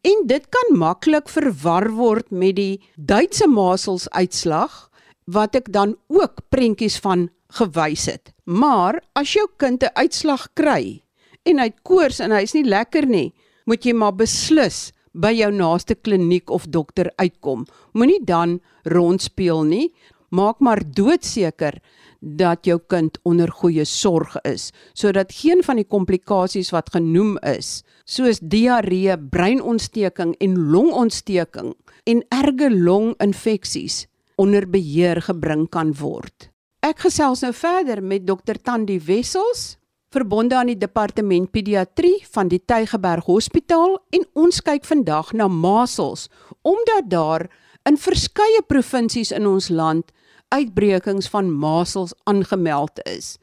En 0.01 0.25
dit 0.27 0.45
kan 0.49 0.77
maklik 0.77 1.29
verwar 1.29 1.89
word 1.91 2.31
met 2.31 2.55
die 2.55 2.81
Duitse 2.95 3.47
masels 3.47 4.09
uitslag 4.09 4.89
wat 5.25 5.55
ek 5.55 5.71
dan 5.71 5.95
ook 6.11 6.41
prentjies 6.49 6.97
van 7.03 7.29
gewys 7.53 8.07
het. 8.09 8.33
Maar 8.43 8.99
as 9.15 9.33
jou 9.33 9.47
kind 9.57 9.83
'n 9.83 9.95
uitslag 9.95 10.47
kry 10.53 11.03
en 11.45 11.59
hy 11.59 11.69
koors 11.83 12.19
en 12.19 12.31
hy's 12.31 12.53
nie 12.53 12.63
lekker 12.63 13.05
nie, 13.05 13.33
moet 13.65 13.85
jy 13.85 13.93
maar 13.93 14.15
beslis 14.15 14.91
by 15.13 15.31
jou 15.31 15.51
naaste 15.51 15.95
kliniek 15.95 16.49
of 16.49 16.65
dokter 16.67 17.11
uitkom. 17.15 17.65
Moenie 17.93 18.23
dan 18.25 18.61
rondspeel 18.83 19.63
nie. 19.63 19.93
Maak 20.29 20.59
maar 20.59 20.81
doodseker 20.81 21.79
dat 22.23 22.65
jou 22.65 22.79
kind 22.87 23.17
onder 23.27 23.51
goeie 23.51 23.83
sorg 23.85 24.37
is 24.47 24.71
sodat 24.93 25.33
geen 25.35 25.63
van 25.63 25.81
die 25.81 25.87
komplikasies 25.87 26.71
wat 26.71 26.93
genoem 26.95 27.35
is 27.43 27.83
soos 28.05 28.39
diarree, 28.39 29.17
breinontsteking 29.17 30.35
en 30.39 30.57
longontsteking 30.71 31.73
en 32.07 32.23
erge 32.31 32.69
longinfeksies 32.71 34.05
onder 34.35 34.65
beheer 34.69 35.21
gebring 35.21 35.67
kan 35.69 35.93
word. 35.99 36.49
Ek 36.83 37.05
gesels 37.05 37.43
nou 37.43 37.53
verder 37.55 38.01
met 38.03 38.25
dokter 38.27 38.59
Tandi 38.59 38.97
Wessels 39.05 39.77
verbonde 40.13 40.55
aan 40.55 40.69
die 40.69 40.77
departement 40.77 41.51
pediatrie 41.51 42.19
van 42.33 42.49
die 42.51 42.61
Tygerberg 42.61 43.27
Hospitaal 43.27 43.97
en 44.13 44.25
ons 44.37 44.61
kyk 44.61 44.85
vandag 44.85 45.33
na 45.33 45.47
masels 45.47 46.27
omdat 46.61 47.09
daar 47.11 47.47
in 47.89 47.97
verskeie 47.99 48.61
provinsies 48.67 49.33
in 49.35 49.47
ons 49.49 49.69
land 49.69 50.11
uitbrekings 50.53 51.29
van 51.33 51.49
masels 51.51 52.13
aangemeld 52.29 53.01
is 53.09 53.37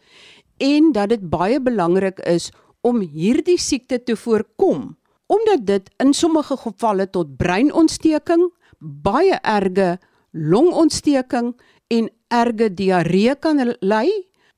en 0.61 0.93
dat 0.93 1.11
dit 1.13 1.23
baie 1.33 1.61
belangrik 1.61 2.21
is 2.29 2.51
om 2.87 3.01
hierdie 3.01 3.59
siekte 3.61 3.99
te 4.05 4.17
voorkom 4.17 4.95
omdat 5.31 5.67
dit 5.67 5.91
in 6.03 6.11
sommige 6.15 6.57
gevalle 6.59 7.07
tot 7.07 7.37
breinontsteking, 7.39 8.49
baie 8.79 9.37
erge 9.47 9.99
longontsteking 10.35 11.53
en 11.95 12.09
erge 12.35 12.71
diarree 12.75 13.37
kan 13.39 13.63
lei 13.81 14.09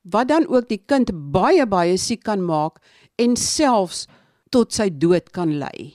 wat 0.01 0.27
dan 0.27 0.47
ook 0.49 0.67
die 0.69 0.81
kind 0.85 1.11
baie 1.13 1.65
baie 1.69 1.97
siek 1.97 2.23
kan 2.25 2.41
maak 2.41 2.81
en 3.21 3.37
selfs 3.37 4.07
tot 4.49 4.73
sy 4.73 4.89
dood 4.89 5.29
kan 5.33 5.53
lei. 5.61 5.93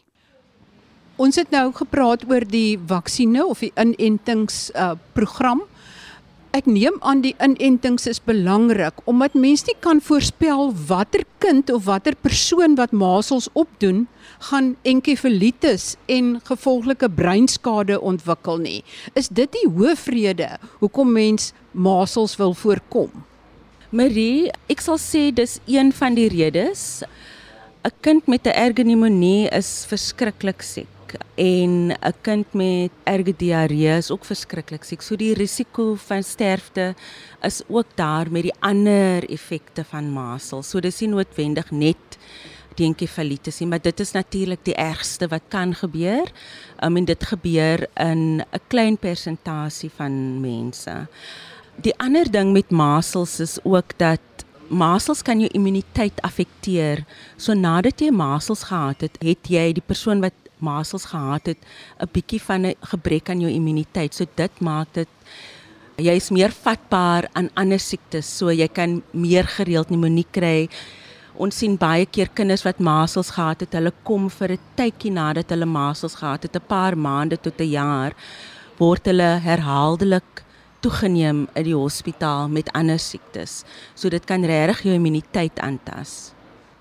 Ons 1.18 1.36
het 1.40 1.50
nou 1.50 1.72
gepraat 1.74 2.22
oor 2.30 2.46
die 2.46 2.78
vaksines 2.78 3.50
of 3.50 3.62
die 3.66 3.72
inentings 3.74 4.68
uh 4.78 4.94
program. 5.18 5.64
Ek 6.58 6.66
neem 6.66 6.96
aan 7.06 7.20
die 7.22 7.36
inentings 7.44 8.08
is 8.10 8.18
belangrik 8.26 8.96
omdat 9.10 9.36
mens 9.38 9.62
nie 9.68 9.76
kan 9.84 10.00
voorspel 10.02 10.72
watter 10.88 11.22
kind 11.44 11.70
of 11.70 11.84
watter 11.86 12.16
persoon 12.18 12.74
wat 12.80 12.90
masels 12.90 13.46
opdoen 13.62 14.08
gaan 14.48 14.72
enkefalitis 14.82 15.92
en 16.10 16.32
gevolglike 16.48 17.12
breinskade 17.20 18.00
ontwikkel 18.00 18.58
nie. 18.64 18.80
Is 19.14 19.30
dit 19.30 19.52
die 19.54 19.68
hoofrede 19.70 20.56
hoekom 20.80 21.14
mens 21.14 21.52
masels 21.70 22.34
wil 22.42 22.56
voorkom? 22.58 23.12
Marie, 23.94 24.50
ek 24.66 24.82
sal 24.82 24.98
sê 24.98 25.28
dis 25.30 25.60
een 25.70 25.94
van 25.94 26.18
die 26.18 26.26
redes. 26.32 27.04
'n 27.86 27.94
Kind 28.02 28.26
met 28.26 28.46
'n 28.46 28.58
erge 28.66 28.82
pneumonie 28.82 29.46
is 29.54 29.86
verskriklik 29.86 30.62
siek 30.62 30.97
en 31.34 31.92
'n 31.92 32.14
kind 32.22 32.52
met 32.52 32.90
erge 33.04 33.34
diarree 33.36 33.96
is 33.96 34.10
ook 34.10 34.24
verskriklik 34.24 34.84
siek. 34.84 35.02
So 35.02 35.16
die 35.16 35.34
risiko 35.34 35.94
van 35.94 36.22
sterfte 36.22 36.94
is 37.42 37.62
ook 37.68 37.86
daar 37.94 38.30
met 38.30 38.42
die 38.42 38.54
ander 38.60 39.30
effekte 39.30 39.84
van 39.84 40.12
masels. 40.12 40.70
So 40.70 40.80
dis 40.80 41.00
nie 41.00 41.08
noodwendig 41.08 41.70
net 41.70 42.18
die 42.78 42.86
enkefalitis 42.86 43.60
nie, 43.60 43.68
maar 43.68 43.82
dit 43.82 44.00
is 44.00 44.12
natuurlik 44.12 44.64
die 44.64 44.74
ergste 44.74 45.28
wat 45.28 45.42
kan 45.48 45.74
gebeur. 45.74 46.30
Um, 46.84 46.96
en 46.96 47.04
dit 47.04 47.24
gebeur 47.24 47.86
in 47.94 48.40
'n 48.40 48.60
klein 48.68 48.96
persentasie 48.96 49.90
van 49.96 50.40
mense. 50.40 51.06
Die 51.76 51.94
ander 51.98 52.30
ding 52.30 52.52
met 52.52 52.70
masels 52.70 53.40
is 53.40 53.58
ook 53.64 53.98
dat 53.98 54.20
masels 54.68 55.22
kan 55.22 55.40
jou 55.40 55.50
immuniteit 55.52 56.20
affekteer. 56.22 57.04
So 57.36 57.54
nadat 57.54 58.00
jy 58.00 58.10
masels 58.10 58.62
gehad 58.68 59.00
het, 59.00 59.16
het 59.20 59.48
jy 59.48 59.72
die 59.72 59.84
persoon 59.86 60.20
wat 60.20 60.32
masels 60.60 61.04
gehad 61.04 61.46
het 61.46 61.58
'n 62.00 62.08
bietjie 62.12 62.40
van 62.40 62.66
'n 62.66 62.74
gebrek 62.80 63.30
aan 63.30 63.40
jou 63.40 63.50
immuniteit. 63.50 64.14
So 64.14 64.24
dit 64.34 64.60
maak 64.60 64.88
dit 64.92 65.08
jy 65.96 66.14
is 66.14 66.30
meer 66.30 66.50
vatbaar 66.54 67.28
aan 67.34 67.50
ander 67.54 67.78
siektes. 67.78 68.26
So 68.38 68.50
jy 68.50 68.68
kan 68.68 69.02
meer 69.12 69.44
gereeld 69.44 69.88
pneumonie 69.88 70.26
kry. 70.30 70.68
Ons 71.38 71.58
sien 71.58 71.76
baie 71.76 72.06
keer 72.06 72.28
kinders 72.34 72.64
wat 72.66 72.78
masels 72.78 73.30
gehad 73.30 73.60
het, 73.60 73.72
hulle 73.72 73.92
kom 74.04 74.28
vir 74.28 74.52
'n 74.52 74.58
tydjie 74.76 75.12
nadat 75.12 75.50
hulle 75.50 75.66
masels 75.66 76.14
gehad 76.14 76.42
het, 76.42 76.56
'n 76.56 76.66
paar 76.68 76.96
maande 76.96 77.36
tot 77.36 77.60
'n 77.60 77.70
jaar, 77.70 78.12
word 78.78 79.06
hulle 79.06 79.40
herhaaldelik 79.40 80.44
toegeneem 80.80 81.48
in 81.54 81.64
die 81.64 81.74
hospitaal 81.74 82.48
met 82.48 82.70
ander 82.72 82.98
siektes. 82.98 83.64
So 83.94 84.08
dit 84.08 84.24
kan 84.24 84.44
regtig 84.44 84.82
jou 84.82 84.94
immuniteit 84.94 85.58
aantas. 85.58 86.32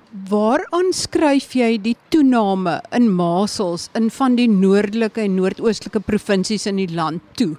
Waaraan 0.08 0.94
skryf 0.96 1.52
jy 1.60 1.74
die 1.84 1.98
toename 2.14 2.78
in 2.96 3.10
masels 3.12 3.90
in 3.98 4.08
van 4.16 4.38
die 4.40 4.48
noordelike 4.48 5.20
en 5.26 5.36
noordoostelike 5.36 6.00
provinsies 6.08 6.64
in 6.70 6.80
die 6.80 6.88
land 6.96 7.24
toe? 7.36 7.58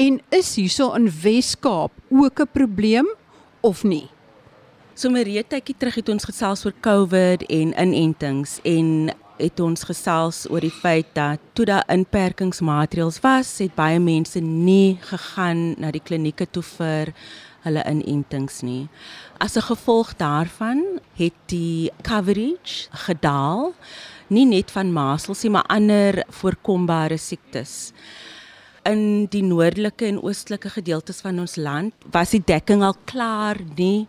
En 0.00 0.16
is 0.32 0.54
hierso 0.56 0.94
in 0.96 1.10
Wes-Kaap 1.12 1.92
ook 2.08 2.40
'n 2.40 2.48
probleem 2.52 3.06
of 3.60 3.84
nie? 3.84 4.08
So 4.94 5.10
Marie, 5.10 5.44
tydjie 5.44 5.76
terug 5.76 5.94
het 5.94 6.08
ons 6.08 6.24
gesels 6.24 6.64
oor 6.64 6.74
COVID 6.80 7.42
en 7.48 7.74
inentings 7.76 8.60
en 8.64 9.12
het 9.36 9.60
ons 9.60 9.84
gesels 9.84 10.46
oor 10.50 10.60
die 10.60 10.72
feit 10.82 11.06
dat 11.12 11.38
toe 11.52 11.64
daar 11.64 11.84
inperkingsmaatreëls 11.88 13.20
was, 13.20 13.58
het 13.58 13.74
baie 13.74 14.00
mense 14.00 14.40
nie 14.40 14.98
gegaan 15.00 15.74
na 15.78 15.90
die 15.90 16.02
klinieke 16.04 16.46
toe 16.50 16.62
vir 16.62 17.12
hulle 17.64 17.84
inentings 17.88 18.62
nie. 18.62 18.88
As 19.38 19.56
'n 19.56 19.62
gevolg 19.62 20.16
daarvan 20.16 21.00
het 21.16 21.36
die 21.46 21.90
coverage 22.02 22.88
gedaal, 22.90 23.74
nie 24.28 24.46
net 24.46 24.70
van 24.70 24.92
masels 24.92 25.42
nie, 25.42 25.50
maar 25.50 25.66
ander 25.68 26.24
voorkombare 26.28 27.18
siektes. 27.18 27.92
In 28.84 29.26
die 29.26 29.42
noordelike 29.42 30.06
en 30.06 30.22
oostelike 30.22 30.70
gedeeltes 30.70 31.20
van 31.20 31.38
ons 31.38 31.56
land 31.56 31.92
was 32.10 32.30
die 32.30 32.42
dekking 32.44 32.82
al 32.82 32.96
klaar 33.04 33.56
nie 33.76 34.06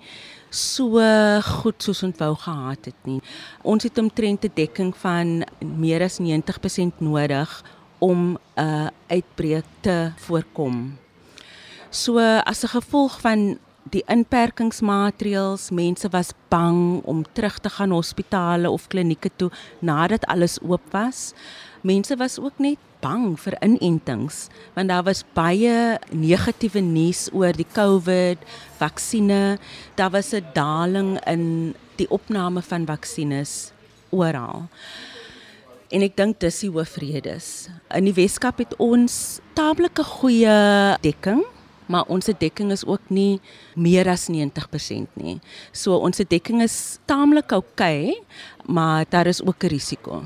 so 0.51 0.99
goed 1.41 1.79
soos 1.81 2.03
ons 2.03 2.17
wou 2.19 2.35
gehad 2.35 2.85
het 2.85 3.07
nie. 3.07 3.21
Ons 3.63 3.83
het 3.83 3.97
omtrent 3.97 4.43
'n 4.45 4.51
dekking 4.53 4.95
van 4.95 5.43
meer 5.59 6.03
as 6.03 6.19
90% 6.19 6.99
nodig 6.99 7.63
om 7.99 8.37
'n 8.55 8.61
uh, 8.61 8.87
uitbreek 9.07 9.65
te 9.81 10.11
voorkom. 10.15 10.97
So 11.91 12.17
as 12.19 12.63
'n 12.63 12.71
gevolg 12.71 13.19
van 13.19 13.59
die 13.91 14.03
inperkingsmaatreëls, 14.07 15.71
mense 15.75 16.07
was 16.09 16.31
bang 16.47 17.03
om 17.03 17.25
terug 17.33 17.59
te 17.59 17.69
gaan 17.69 17.91
hospitale 17.91 18.69
of 18.69 18.87
klinieke 18.87 19.29
toe 19.35 19.51
nadat 19.79 20.25
alles 20.25 20.59
oop 20.61 20.81
was. 20.91 21.33
Mense 21.81 22.15
was 22.15 22.39
ook 22.39 22.57
net 22.57 22.77
bang 23.01 23.39
vir 23.39 23.57
inentings 23.59 24.47
want 24.73 24.87
daar 24.87 25.03
was 25.03 25.23
baie 25.33 25.99
negatiewe 26.11 26.79
nuus 26.79 27.29
oor 27.33 27.51
die 27.51 27.67
COVID 27.73 28.37
vaksines. 28.77 29.59
Daar 29.95 30.11
was 30.11 30.33
'n 30.33 30.45
daling 30.53 31.19
in 31.27 31.75
die 31.95 32.09
opname 32.09 32.61
van 32.61 32.85
vaksines 32.85 33.71
oral. 34.09 34.69
En 35.89 36.01
ek 36.01 36.15
dink 36.15 36.39
dis 36.39 36.59
die 36.59 36.71
hoofredes. 36.71 37.67
In 37.89 38.03
die 38.03 38.13
Weskaap 38.13 38.57
het 38.57 38.75
ons 38.77 39.39
taamlike 39.53 40.03
goeie 40.03 40.97
dekking 41.01 41.43
maar 41.85 42.05
ons 42.07 42.25
dekking 42.25 42.71
is 42.71 42.85
ook 42.85 43.09
nie 43.09 43.39
meer 43.75 44.07
as 44.09 44.27
90% 44.29 45.07
nie. 45.15 45.39
So 45.71 45.97
ons 45.97 46.17
dekking 46.17 46.61
is 46.61 46.99
taamlik 47.05 47.51
oukei, 47.51 48.11
okay, 48.11 48.21
maar 48.65 49.05
daar 49.09 49.27
is 49.27 49.41
ook 49.41 49.63
'n 49.63 49.67
risiko. 49.67 50.23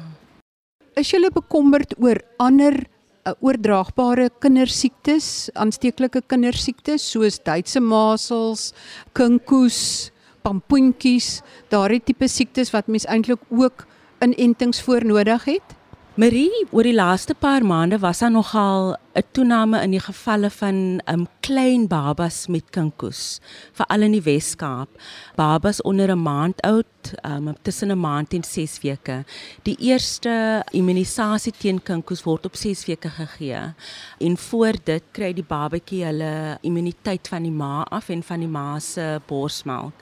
Is 0.96 1.12
jy 1.12 1.30
bekommerd 1.30 1.94
oor 2.00 2.22
ander 2.38 2.88
uh, 3.26 3.34
oordraagbare 3.42 4.30
kindersiektes, 4.40 5.50
aansteeklike 5.54 6.22
kindersiektes 6.28 7.12
soos 7.12 7.40
Duitse 7.44 7.80
masels, 7.80 8.74
kinkoes, 9.14 10.12
pampoentjies, 10.46 11.42
daardie 11.70 12.02
tipe 12.06 12.28
siektes 12.28 12.72
wat 12.72 12.88
mens 12.88 13.06
eintlik 13.06 13.42
ook 13.50 13.86
inentings 14.24 14.82
voor 14.82 15.06
nodig 15.06 15.46
het? 15.46 15.75
Marie, 16.16 16.62
oor 16.72 16.88
die 16.88 16.96
laaste 16.96 17.34
paar 17.36 17.66
maande 17.68 17.98
was 18.00 18.22
daar 18.24 18.32
nogal 18.32 18.96
'n 19.20 19.24
toename 19.36 19.82
in 19.84 19.92
die 19.92 20.00
gevalle 20.00 20.50
van 20.50 21.02
um 21.12 21.28
klein 21.42 21.88
babas 21.88 22.48
met 22.48 22.70
kinkoes, 22.72 23.42
veral 23.74 24.02
in 24.02 24.12
die 24.12 24.22
Wes-Kaap. 24.22 24.88
Babas 25.36 25.82
onder 25.82 26.08
'n 26.12 26.22
maand 26.22 26.62
oud, 26.62 27.14
um 27.24 27.56
tussen 27.62 27.92
'n 27.92 28.00
maand 28.00 28.34
en 28.34 28.44
6 28.44 28.80
weke. 28.82 29.26
Die 29.64 29.76
eerste 29.80 30.64
immunisasie 30.72 31.54
teen 31.58 31.84
kinkoes 31.84 32.24
word 32.24 32.46
op 32.46 32.56
6 32.56 32.86
weke 32.86 33.10
gegee. 33.10 33.74
En 34.20 34.38
voor 34.38 34.74
dit 34.84 35.04
kry 35.12 35.34
die 35.34 35.46
babatjie 35.48 36.06
hulle 36.06 36.58
immuniteit 36.62 37.28
van 37.28 37.42
die 37.42 37.52
ma 37.52 37.84
af 37.90 38.10
en 38.10 38.24
van 38.24 38.40
die 38.40 38.48
ma 38.50 38.80
se 38.80 39.22
borsmelk. 39.28 39.94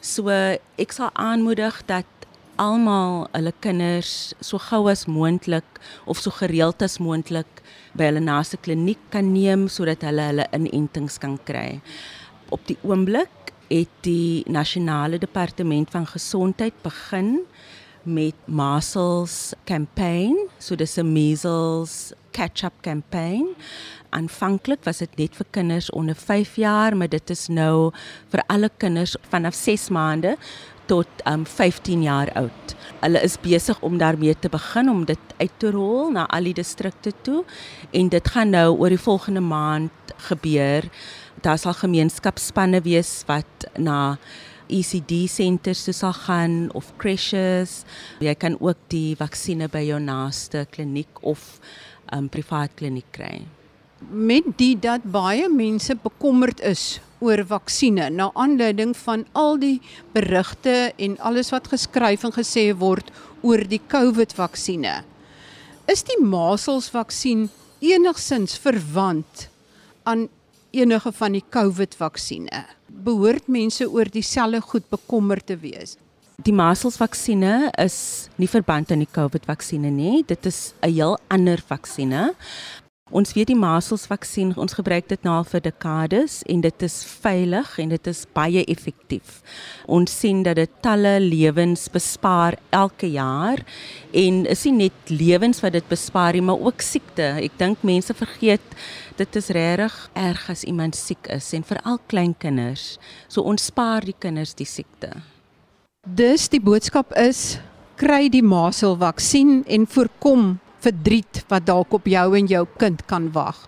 So 0.00 0.28
ek 0.76 0.92
sal 0.92 1.10
aanmoedig 1.12 1.82
dat 1.86 2.04
almal 2.58 3.28
hulle 3.32 3.52
kinders 3.64 4.34
so 4.40 4.58
gou 4.58 4.88
as 4.90 5.06
moontlik 5.06 5.80
of 6.06 6.20
so 6.20 6.30
gereeld 6.34 6.82
as 6.82 6.98
moontlik 7.02 7.62
by 7.96 8.10
hulle 8.10 8.22
naaste 8.24 8.58
kliniek 8.60 9.00
kan 9.14 9.32
neem 9.32 9.66
sodat 9.72 10.04
hulle 10.06 10.28
hulle 10.30 10.46
inentings 10.56 11.18
kan 11.22 11.38
kry. 11.48 11.80
Op 12.50 12.64
die 12.68 12.78
oomblik 12.82 13.52
het 13.68 13.92
die 14.04 14.44
nasionale 14.48 15.18
departement 15.20 15.90
van 15.92 16.06
gesondheid 16.08 16.76
begin 16.82 17.42
met 18.08 18.34
measles 18.46 19.52
campaign, 19.68 20.48
so 20.58 20.74
dis 20.74 20.96
'n 20.98 21.12
measles 21.12 22.12
catch-up 22.32 22.72
campaign. 22.82 23.54
Aanvanklik 24.10 24.84
was 24.84 24.98
dit 24.98 25.16
net 25.18 25.36
vir 25.36 25.46
kinders 25.50 25.90
onder 25.90 26.14
5 26.14 26.56
jaar, 26.56 26.96
maar 26.96 27.08
dit 27.08 27.30
is 27.30 27.48
nou 27.48 27.92
vir 28.30 28.42
alle 28.46 28.70
kinders 28.76 29.16
vanaf 29.28 29.54
6 29.54 29.88
maande 29.88 30.36
tot 30.88 31.22
um 31.28 31.44
15 31.46 32.02
jaar 32.02 32.30
oud. 32.40 32.74
Hulle 33.02 33.20
is 33.22 33.36
besig 33.40 33.80
om 33.84 33.98
daarmee 34.00 34.34
te 34.38 34.48
begin 34.48 34.88
om 34.90 35.04
dit 35.08 35.34
uit 35.38 35.54
te 35.60 35.70
rol 35.70 36.10
na 36.14 36.26
al 36.34 36.48
die 36.48 36.56
distrikte 36.56 37.12
toe 37.22 37.42
en 37.92 38.08
dit 38.12 38.30
gaan 38.34 38.54
nou 38.56 38.68
oor 38.76 38.94
die 38.94 39.00
volgende 39.00 39.44
maand 39.44 40.14
gebeur. 40.30 40.88
Daar 41.44 41.58
sal 41.60 41.76
gemeenskapspanne 41.78 42.80
wees 42.82 43.22
wat 43.28 43.68
na 43.78 44.16
ECD 44.68 45.24
senters 45.30 45.86
sal 45.96 46.12
gaan 46.12 46.68
of 46.76 46.90
crèches. 47.00 47.84
Jy 48.20 48.34
kan 48.34 48.58
ook 48.60 48.80
die 48.92 49.16
vaksines 49.16 49.72
by 49.72 49.84
jou 49.86 50.00
naaste 50.02 50.66
kliniek 50.72 51.22
of 51.22 51.60
um 52.12 52.28
privaat 52.32 52.74
kliniek 52.76 53.08
kry. 53.12 53.44
Met 54.08 54.46
die 54.60 54.74
dat 54.78 55.04
baie 55.04 55.48
mense 55.50 55.96
bekommerd 56.02 56.60
is 56.64 56.98
oor 57.20 57.42
vaksines 57.46 58.14
na 58.14 58.30
aanleiding 58.34 58.94
van 58.96 59.24
al 59.32 59.58
die 59.58 59.78
berigte 60.14 60.92
en 60.96 61.18
alles 61.18 61.50
wat 61.54 61.68
geskryf 61.72 62.24
en 62.24 62.34
gesê 62.34 62.70
word 62.78 63.10
oor 63.42 63.62
die 63.68 63.80
COVID-vaksines. 63.90 65.06
Is 65.88 66.04
die 66.04 66.18
maselsvaksin 66.20 67.48
enigsins 67.80 68.58
verwant 68.60 69.48
aan 70.04 70.28
enige 70.70 71.12
van 71.12 71.32
die 71.38 71.44
COVID-vaksines? 71.50 72.74
Behoort 72.88 73.48
mense 73.48 73.86
oor 73.88 74.10
dieselfde 74.12 74.60
goed 74.60 74.88
bekommerd 74.90 75.46
te 75.46 75.56
wees? 75.56 75.96
Die 76.38 76.54
maselsvaksine 76.54 77.70
is 77.82 78.28
nie 78.38 78.46
verband 78.46 78.92
aan 78.94 79.02
die 79.02 79.10
COVID-vaksine 79.10 79.90
nie. 79.90 80.22
Dit 80.22 80.46
is 80.46 80.72
'n 80.82 80.92
heel 80.92 81.18
ander 81.28 81.58
vaksine. 81.58 82.34
Ons 83.08 83.32
weet 83.32 83.48
die 83.48 83.56
maselsvaksin, 83.56 84.50
ons 84.60 84.76
gebruik 84.76 85.06
dit 85.08 85.22
nou 85.24 85.38
al 85.38 85.46
vir 85.48 85.62
dekades 85.64 86.42
en 86.52 86.60
dit 86.60 86.82
is 86.84 86.96
veilig 87.22 87.70
en 87.80 87.94
dit 87.94 88.10
is 88.10 88.20
baie 88.36 88.64
effektief. 88.68 89.38
Ons 89.88 90.12
sien 90.12 90.42
dat 90.44 90.58
dit 90.60 90.74
talle 90.84 91.14
lewens 91.24 91.86
bespaar 91.92 92.58
elke 92.76 93.08
jaar 93.14 93.64
en 94.12 94.42
is 94.44 94.66
nie 94.68 94.74
net 94.82 95.12
lewens 95.12 95.62
wat 95.64 95.78
dit 95.78 95.88
bespaar 95.88 96.36
nie, 96.36 96.44
maar 96.44 96.60
ook 96.60 96.84
siekte. 96.84 97.30
Ek 97.40 97.56
dink 97.56 97.80
mense 97.86 98.12
vergeet 98.12 98.76
dit 99.16 99.40
is 99.40 99.50
regtig 99.56 99.96
erg 100.12 100.44
as 100.52 100.66
iemand 100.68 100.96
siek 100.96 101.32
is 101.32 101.48
en 101.56 101.64
veral 101.64 101.98
klein 102.12 102.36
kinders. 102.36 102.98
So 103.32 103.40
ons 103.48 103.70
spaar 103.72 104.04
die 104.04 104.16
kinders 104.20 104.52
die 104.58 104.68
siekte. 104.68 105.14
Dus 106.04 106.50
die 106.52 106.60
boodskap 106.60 107.16
is 107.16 107.56
kry 107.98 108.28
die 108.30 108.44
maselvaksin 108.44 109.62
en 109.66 109.88
voorkom 109.88 110.58
verdriet 110.84 111.42
wat 111.48 111.66
dalk 111.66 111.92
op 111.92 112.06
jou 112.06 112.26
en 112.38 112.46
jou 112.46 112.64
kind 112.78 113.04
kan 113.06 113.30
wag. 113.32 113.66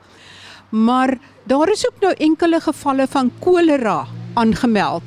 Maar 0.70 1.18
daar 1.44 1.70
is 1.73 1.87
ook 1.87 2.01
nou 2.01 2.14
enkele 2.18 2.61
gevalle 2.61 3.07
van 3.11 3.33
kolera 3.40 4.07
aangemeld. 4.35 5.03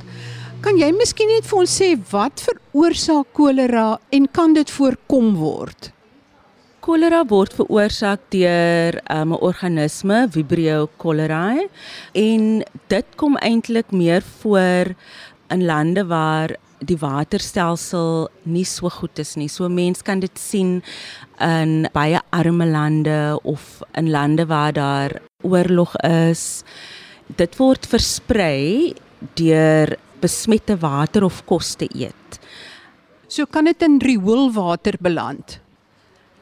Kan 0.63 0.78
jy 0.80 0.92
miskien 0.96 1.28
net 1.28 1.48
vir 1.48 1.60
ons 1.60 1.74
sê 1.80 1.89
wat 2.12 2.44
veroorsaak 2.44 3.34
kolera 3.36 3.98
en 4.16 4.28
kan 4.32 4.54
dit 4.56 4.70
voorkom 4.72 5.34
word? 5.36 5.89
Kolera 6.84 7.22
word 7.28 7.56
veroorsaak 7.56 8.20
deur 8.32 9.00
um, 9.08 9.32
'n 9.32 9.34
um, 9.34 9.34
organisme, 9.39 10.28
Vibrio 10.32 10.89
cholerae, 10.98 11.70
en 12.13 12.63
dit 12.88 13.06
kom 13.16 13.38
eintlik 13.38 13.92
meer 13.92 14.24
voor 14.42 14.96
in 15.50 15.66
lande 15.66 16.04
waar 16.08 16.56
die 16.88 16.98
waterstelsel 17.00 18.28
nie 18.50 18.65
so 18.67 18.89
goed 18.91 19.19
is 19.22 19.36
nie. 19.39 19.50
So 19.52 19.69
mense 19.69 20.04
kan 20.06 20.22
dit 20.24 20.39
sien 20.39 20.82
in 21.41 21.88
baie 21.93 22.19
arme 22.36 22.67
lande 22.69 23.39
of 23.43 23.82
in 23.98 24.12
lande 24.12 24.46
waar 24.50 24.74
daar 24.76 25.17
oorlog 25.43 25.96
is. 26.08 26.63
Dit 27.38 27.58
word 27.60 27.88
versprei 27.89 28.93
deur 29.39 29.96
besmette 30.24 30.78
water 30.80 31.26
of 31.28 31.43
kos 31.48 31.76
te 31.80 31.88
eet. 31.91 32.39
So 33.28 33.46
kan 33.46 33.65
dit 33.65 33.82
in 33.82 34.00
rioolwater 34.04 35.00
beland. 35.02 35.60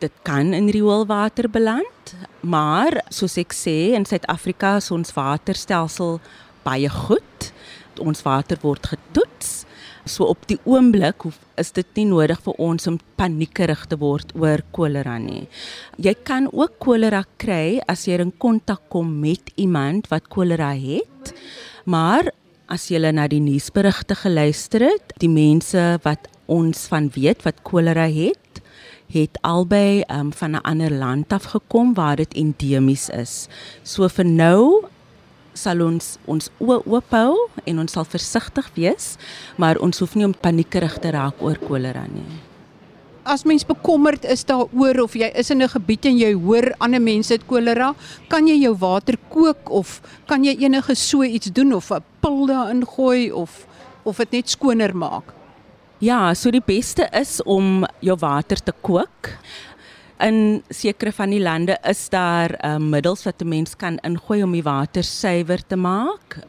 Dit 0.01 0.13
kan 0.25 0.53
in 0.57 0.69
rioolwater 0.73 1.47
beland, 1.49 2.15
maar 2.41 3.03
soos 3.13 3.37
ek 3.37 3.53
sê, 3.53 3.93
in 3.93 4.05
Suid-Afrika 4.09 4.79
is 4.81 4.89
ons 4.91 5.13
waterstelsel 5.13 6.17
baie 6.65 6.89
goed. 6.89 7.51
Ons 8.01 8.23
water 8.25 8.57
word 8.63 8.89
getoets 8.95 9.61
So 10.11 10.27
op 10.27 10.43
die 10.49 10.59
oomblik 10.67 11.23
hoef 11.23 11.37
is 11.61 11.71
dit 11.71 11.87
nie 11.95 12.07
nodig 12.09 12.41
vir 12.43 12.57
ons 12.59 12.87
om 12.89 12.97
paniekerig 13.19 13.85
te 13.87 13.95
word 14.01 14.33
oor 14.35 14.63
kolera 14.75 15.15
nie. 15.21 15.45
Jy 16.03 16.13
kan 16.27 16.49
ook 16.51 16.75
kolera 16.83 17.23
kry 17.39 17.79
as 17.91 18.03
jy 18.09 18.19
in 18.19 18.33
kontak 18.35 18.89
kom 18.91 19.13
met 19.23 19.53
iemand 19.55 20.09
wat 20.11 20.27
kolera 20.33 20.73
het. 20.75 21.31
Maar 21.85 22.33
as 22.71 22.89
jy 22.91 22.99
na 23.11 23.27
die 23.31 23.39
nuusberigte 23.43 24.17
geluister 24.19 24.89
het, 24.89 25.15
die 25.23 25.31
mense 25.31 25.79
wat 26.03 26.27
ons 26.51 26.87
van 26.91 27.07
weet 27.15 27.45
wat 27.47 27.63
kolera 27.63 28.07
het, 28.11 28.59
het 29.11 29.39
albei 29.47 30.03
um, 30.07 30.31
van 30.31 30.55
'n 30.55 30.63
ander 30.63 30.91
land 30.91 31.33
af 31.33 31.51
gekom 31.55 31.93
waar 31.93 32.15
dit 32.15 32.33
endemies 32.33 33.09
is. 33.09 33.47
So 33.83 34.07
vir 34.07 34.25
nou 34.25 34.87
sal 35.53 35.81
ons 35.83 36.17
ons 36.29 36.49
oop 36.59 37.11
hou 37.15 37.35
en 37.65 37.81
ons 37.83 37.91
sal 37.91 38.07
versigtig 38.07 38.69
wees, 38.75 39.17
maar 39.57 39.79
ons 39.83 39.99
hoef 39.99 40.15
nie 40.15 40.25
om 40.27 40.33
paniekerig 40.33 40.97
te 41.03 41.11
raak 41.11 41.41
oor 41.43 41.59
kolera 41.59 42.05
nie. 42.07 42.25
As 43.21 43.43
mens 43.45 43.63
bekommerd 43.67 44.25
is 44.25 44.43
daaroor 44.49 45.03
of 45.03 45.15
jy 45.15 45.29
is 45.37 45.51
in 45.51 45.61
'n 45.61 45.69
gebied 45.69 46.05
en 46.05 46.17
jy 46.17 46.33
hoor 46.33 46.73
ander 46.79 47.01
mense 47.01 47.33
het 47.33 47.45
kolera, 47.47 47.93
kan 48.29 48.47
jy 48.47 48.63
jou 48.63 48.75
water 48.75 49.17
kook 49.29 49.69
of 49.69 50.01
kan 50.27 50.43
jy 50.43 50.55
enige 50.57 50.95
so 50.95 51.23
iets 51.23 51.51
doen 51.51 51.73
of 51.73 51.91
'n 51.91 52.03
pil 52.21 52.47
daarin 52.47 52.85
gooi 52.85 53.31
of 53.31 53.67
of 54.03 54.17
dit 54.17 54.31
net 54.31 54.49
skoner 54.49 54.95
maak? 54.95 55.33
Ja, 55.99 56.33
so 56.33 56.49
die 56.49 56.63
beste 56.65 57.05
is 57.13 57.43
om 57.45 57.85
jou 58.01 58.17
water 58.17 58.57
te 58.57 58.73
kook 58.81 59.37
in 60.21 60.61
sekere 60.69 61.11
van 61.15 61.33
die 61.33 61.41
lande 61.41 61.77
is 61.87 62.05
daar 62.13 62.53
uh, 62.59 62.77
middels 62.77 63.23
wat 63.23 63.41
'n 63.41 63.47
mens 63.47 63.75
kan 63.75 63.97
ingooi 64.03 64.43
om 64.43 64.51
die 64.51 64.63
water 64.63 65.03
suiwer 65.03 65.61
te 65.67 65.75
maak. 65.75 66.39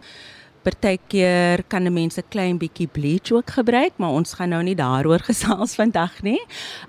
Partykeer 0.62 1.64
kan 1.68 1.86
'n 1.86 1.92
mens 1.92 2.18
'n 2.18 2.28
klein 2.28 2.58
bietjie 2.58 2.86
bleach 2.86 3.32
ook 3.32 3.50
gebruik, 3.50 3.92
maar 3.96 4.10
ons 4.10 4.32
gaan 4.32 4.48
nou 4.48 4.62
nie 4.62 4.74
daaroor 4.74 5.18
gesels 5.30 5.74
vandag 5.74 6.22
nie. 6.22 6.40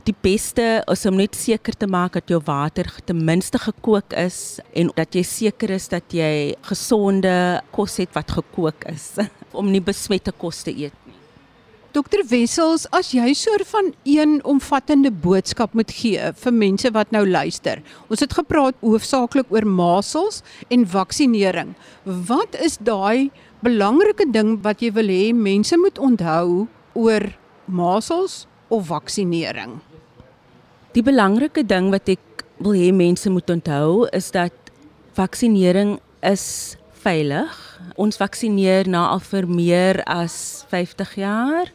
Die 0.04 0.15
beste 0.22 0.84
is 0.91 1.06
om 1.06 1.15
net 1.15 1.36
seker 1.36 1.74
te 1.74 1.88
maak 1.88 2.13
dat 2.13 2.28
jou 2.28 2.41
water 2.46 2.86
ten 3.06 3.26
minste 3.26 3.58
gekook 3.58 4.13
is 4.13 4.60
en 4.74 4.91
dat 4.96 5.15
jy 5.15 5.24
seker 5.24 5.69
is 5.69 5.88
dat 5.88 6.04
jy 6.12 6.56
gesonde 6.62 7.62
kos 7.72 7.98
het 7.98 8.13
wat 8.13 8.32
gekook 8.32 8.86
is 8.86 9.17
om 9.60 9.72
nie 9.72 9.82
besmette 9.82 10.32
kos 10.32 10.63
te 10.63 10.72
eet. 10.72 10.93
Dokter 11.93 12.23
Wessels, 12.25 12.88
as 12.89 13.12
jy 13.13 13.36
soort 13.38 13.67
van 13.69 13.91
een 14.10 14.39
omvattende 14.49 15.12
boodskap 15.13 15.75
moet 15.77 15.91
gee 15.93 16.32
vir 16.41 16.56
mense 16.58 16.89
wat 16.95 17.12
nou 17.13 17.21
luister. 17.21 17.84
Ons 18.10 18.23
het 18.25 18.34
gepraat 18.34 18.79
hoofsaaklik 18.82 19.51
oor 19.53 19.67
masels 19.69 20.39
en 20.73 20.88
vaksinering. 20.89 21.75
Wat 22.03 22.58
is 22.58 22.79
daai 22.82 23.29
belangrike 23.62 24.25
ding 24.34 24.56
wat 24.65 24.82
jy 24.82 24.89
wil 24.97 25.13
hê 25.13 25.29
mense 25.38 25.77
moet 25.77 26.01
onthou 26.01 26.65
oor 26.97 27.29
masels 27.69 28.47
of 28.73 28.89
vaksinering? 28.89 29.77
Die 30.97 31.06
belangrike 31.06 31.62
ding 31.62 31.93
wat 31.93 32.10
ek 32.10 32.47
wil 32.58 32.73
hê 32.73 32.89
mense 32.89 33.29
moet 33.29 33.53
onthou 33.53 34.08
is 34.10 34.34
dat 34.34 34.73
vaksinering 35.13 35.99
is 36.25 36.73
veilig. 37.04 37.54
Ons 38.00 38.18
vaksineer 38.22 38.88
na 38.89 39.10
al 39.12 39.22
vir 39.24 39.48
meer 39.50 40.02
as 40.10 40.63
50 40.72 41.16
jaar. 41.20 41.72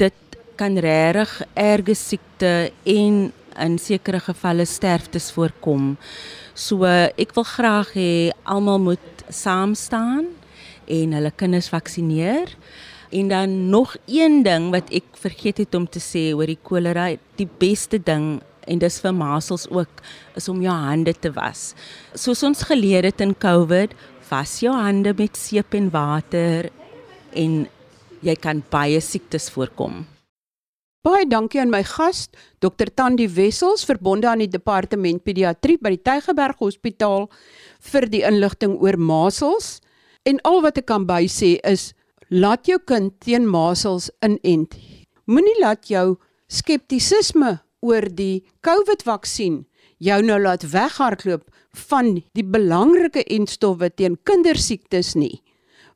Dit 0.00 0.16
kan 0.60 0.78
regtig 0.78 1.32
erge 1.58 1.96
siekte 1.98 2.70
en 2.84 3.30
in 3.60 3.78
sekere 3.82 4.20
gevalle 4.22 4.66
sterftes 4.68 5.30
voorkom. 5.34 5.96
So 6.54 6.86
ek 6.86 7.34
wil 7.36 7.46
graag 7.48 7.94
hê 7.98 8.12
almal 8.44 8.80
moet 8.90 9.24
saam 9.30 9.74
staan 9.74 10.30
en 10.90 11.16
hulle 11.16 11.32
kinders 11.34 11.70
vaksineer. 11.72 12.54
En 13.10 13.28
dan 13.28 13.56
nog 13.72 13.96
een 14.06 14.44
ding 14.46 14.70
wat 14.70 14.92
ek 14.94 15.16
vergeet 15.18 15.64
het 15.64 15.74
om 15.74 15.88
te 15.88 15.98
sê 15.98 16.30
oor 16.30 16.46
die 16.46 16.60
kolera, 16.62 17.10
die 17.40 17.48
beste 17.58 17.98
ding 17.98 18.38
en 18.70 18.78
dis 18.78 19.00
vir 19.02 19.14
masels 19.16 19.66
ook 19.72 20.02
is 20.38 20.46
om 20.52 20.60
jou 20.62 20.74
hande 20.74 21.14
te 21.18 21.32
was. 21.34 21.72
Soos 22.14 22.42
ons 22.46 22.62
geleer 22.68 23.08
het 23.08 23.22
in 23.24 23.34
COVID, 23.34 23.94
was 24.30 24.60
jou 24.62 24.72
hande 24.74 25.12
met 25.18 25.36
seep 25.36 25.74
en 25.74 25.90
water 25.90 26.70
en 27.36 27.66
jy 28.24 28.34
kan 28.38 28.62
baie 28.70 29.00
siektes 29.02 29.48
voorkom. 29.54 30.04
Baie 31.00 31.24
dankie 31.24 31.62
aan 31.62 31.72
my 31.72 31.80
gas, 31.86 32.26
Dr 32.60 32.90
Tandi 32.92 33.24
Wessels, 33.32 33.86
verbonde 33.88 34.28
aan 34.28 34.42
die 34.44 34.50
departement 34.52 35.22
pediatrie 35.24 35.78
by 35.80 35.94
die 35.94 36.02
Tygerberg 36.04 36.60
Hospitaal 36.60 37.30
vir 37.92 38.06
die 38.12 38.20
inligting 38.28 38.76
oor 38.84 38.98
masels. 39.00 39.78
En 40.28 40.36
al 40.44 40.60
wat 40.60 40.82
ek 40.82 40.90
kan 40.92 41.06
bysê 41.08 41.54
is 41.64 41.94
laat 42.28 42.68
jou 42.68 42.76
kind 42.84 43.16
teen 43.24 43.48
masels 43.48 44.10
inent. 44.20 44.76
Moenie 45.24 45.56
laat 45.62 45.88
jou 45.88 46.18
skeptisisme 46.52 47.56
oor 47.80 48.04
die 48.12 48.44
COVID-vaksin 48.66 49.62
jou 50.00 50.20
nou 50.24 50.38
laat 50.40 50.64
weghardloop 50.72 51.48
van 51.90 52.18
die 52.32 52.44
belangrike 52.44 53.24
entstowwe 53.24 53.90
teen 53.94 54.18
kindersiektes 54.24 55.14
nie 55.14 55.40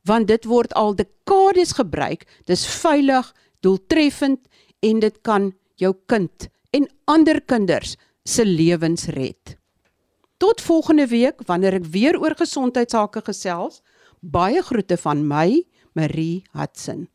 want 0.05 0.29
dit 0.29 0.45
word 0.45 0.73
al 0.77 0.95
dekades 0.97 1.75
gebruik. 1.79 2.27
Dis 2.45 2.67
veilig 2.83 3.31
doeltreffend 3.65 4.43
en 4.85 5.01
dit 5.01 5.21
kan 5.25 5.53
jou 5.81 5.95
kind 6.13 6.49
en 6.77 6.89
ander 7.09 7.41
kinders 7.41 7.97
se 8.25 8.45
lewens 8.45 9.09
red. 9.17 9.57
Tot 10.37 10.61
volgende 10.61 11.07
week 11.09 11.41
wanneer 11.49 11.79
ek 11.81 11.89
weer 11.95 12.21
oor 12.21 12.37
gesondheidsake 12.37 13.25
gesels. 13.25 13.81
Baie 14.21 14.63
groete 14.63 15.01
van 15.01 15.25
my 15.29 15.65
Marie 15.97 16.45
Hudson 16.53 17.07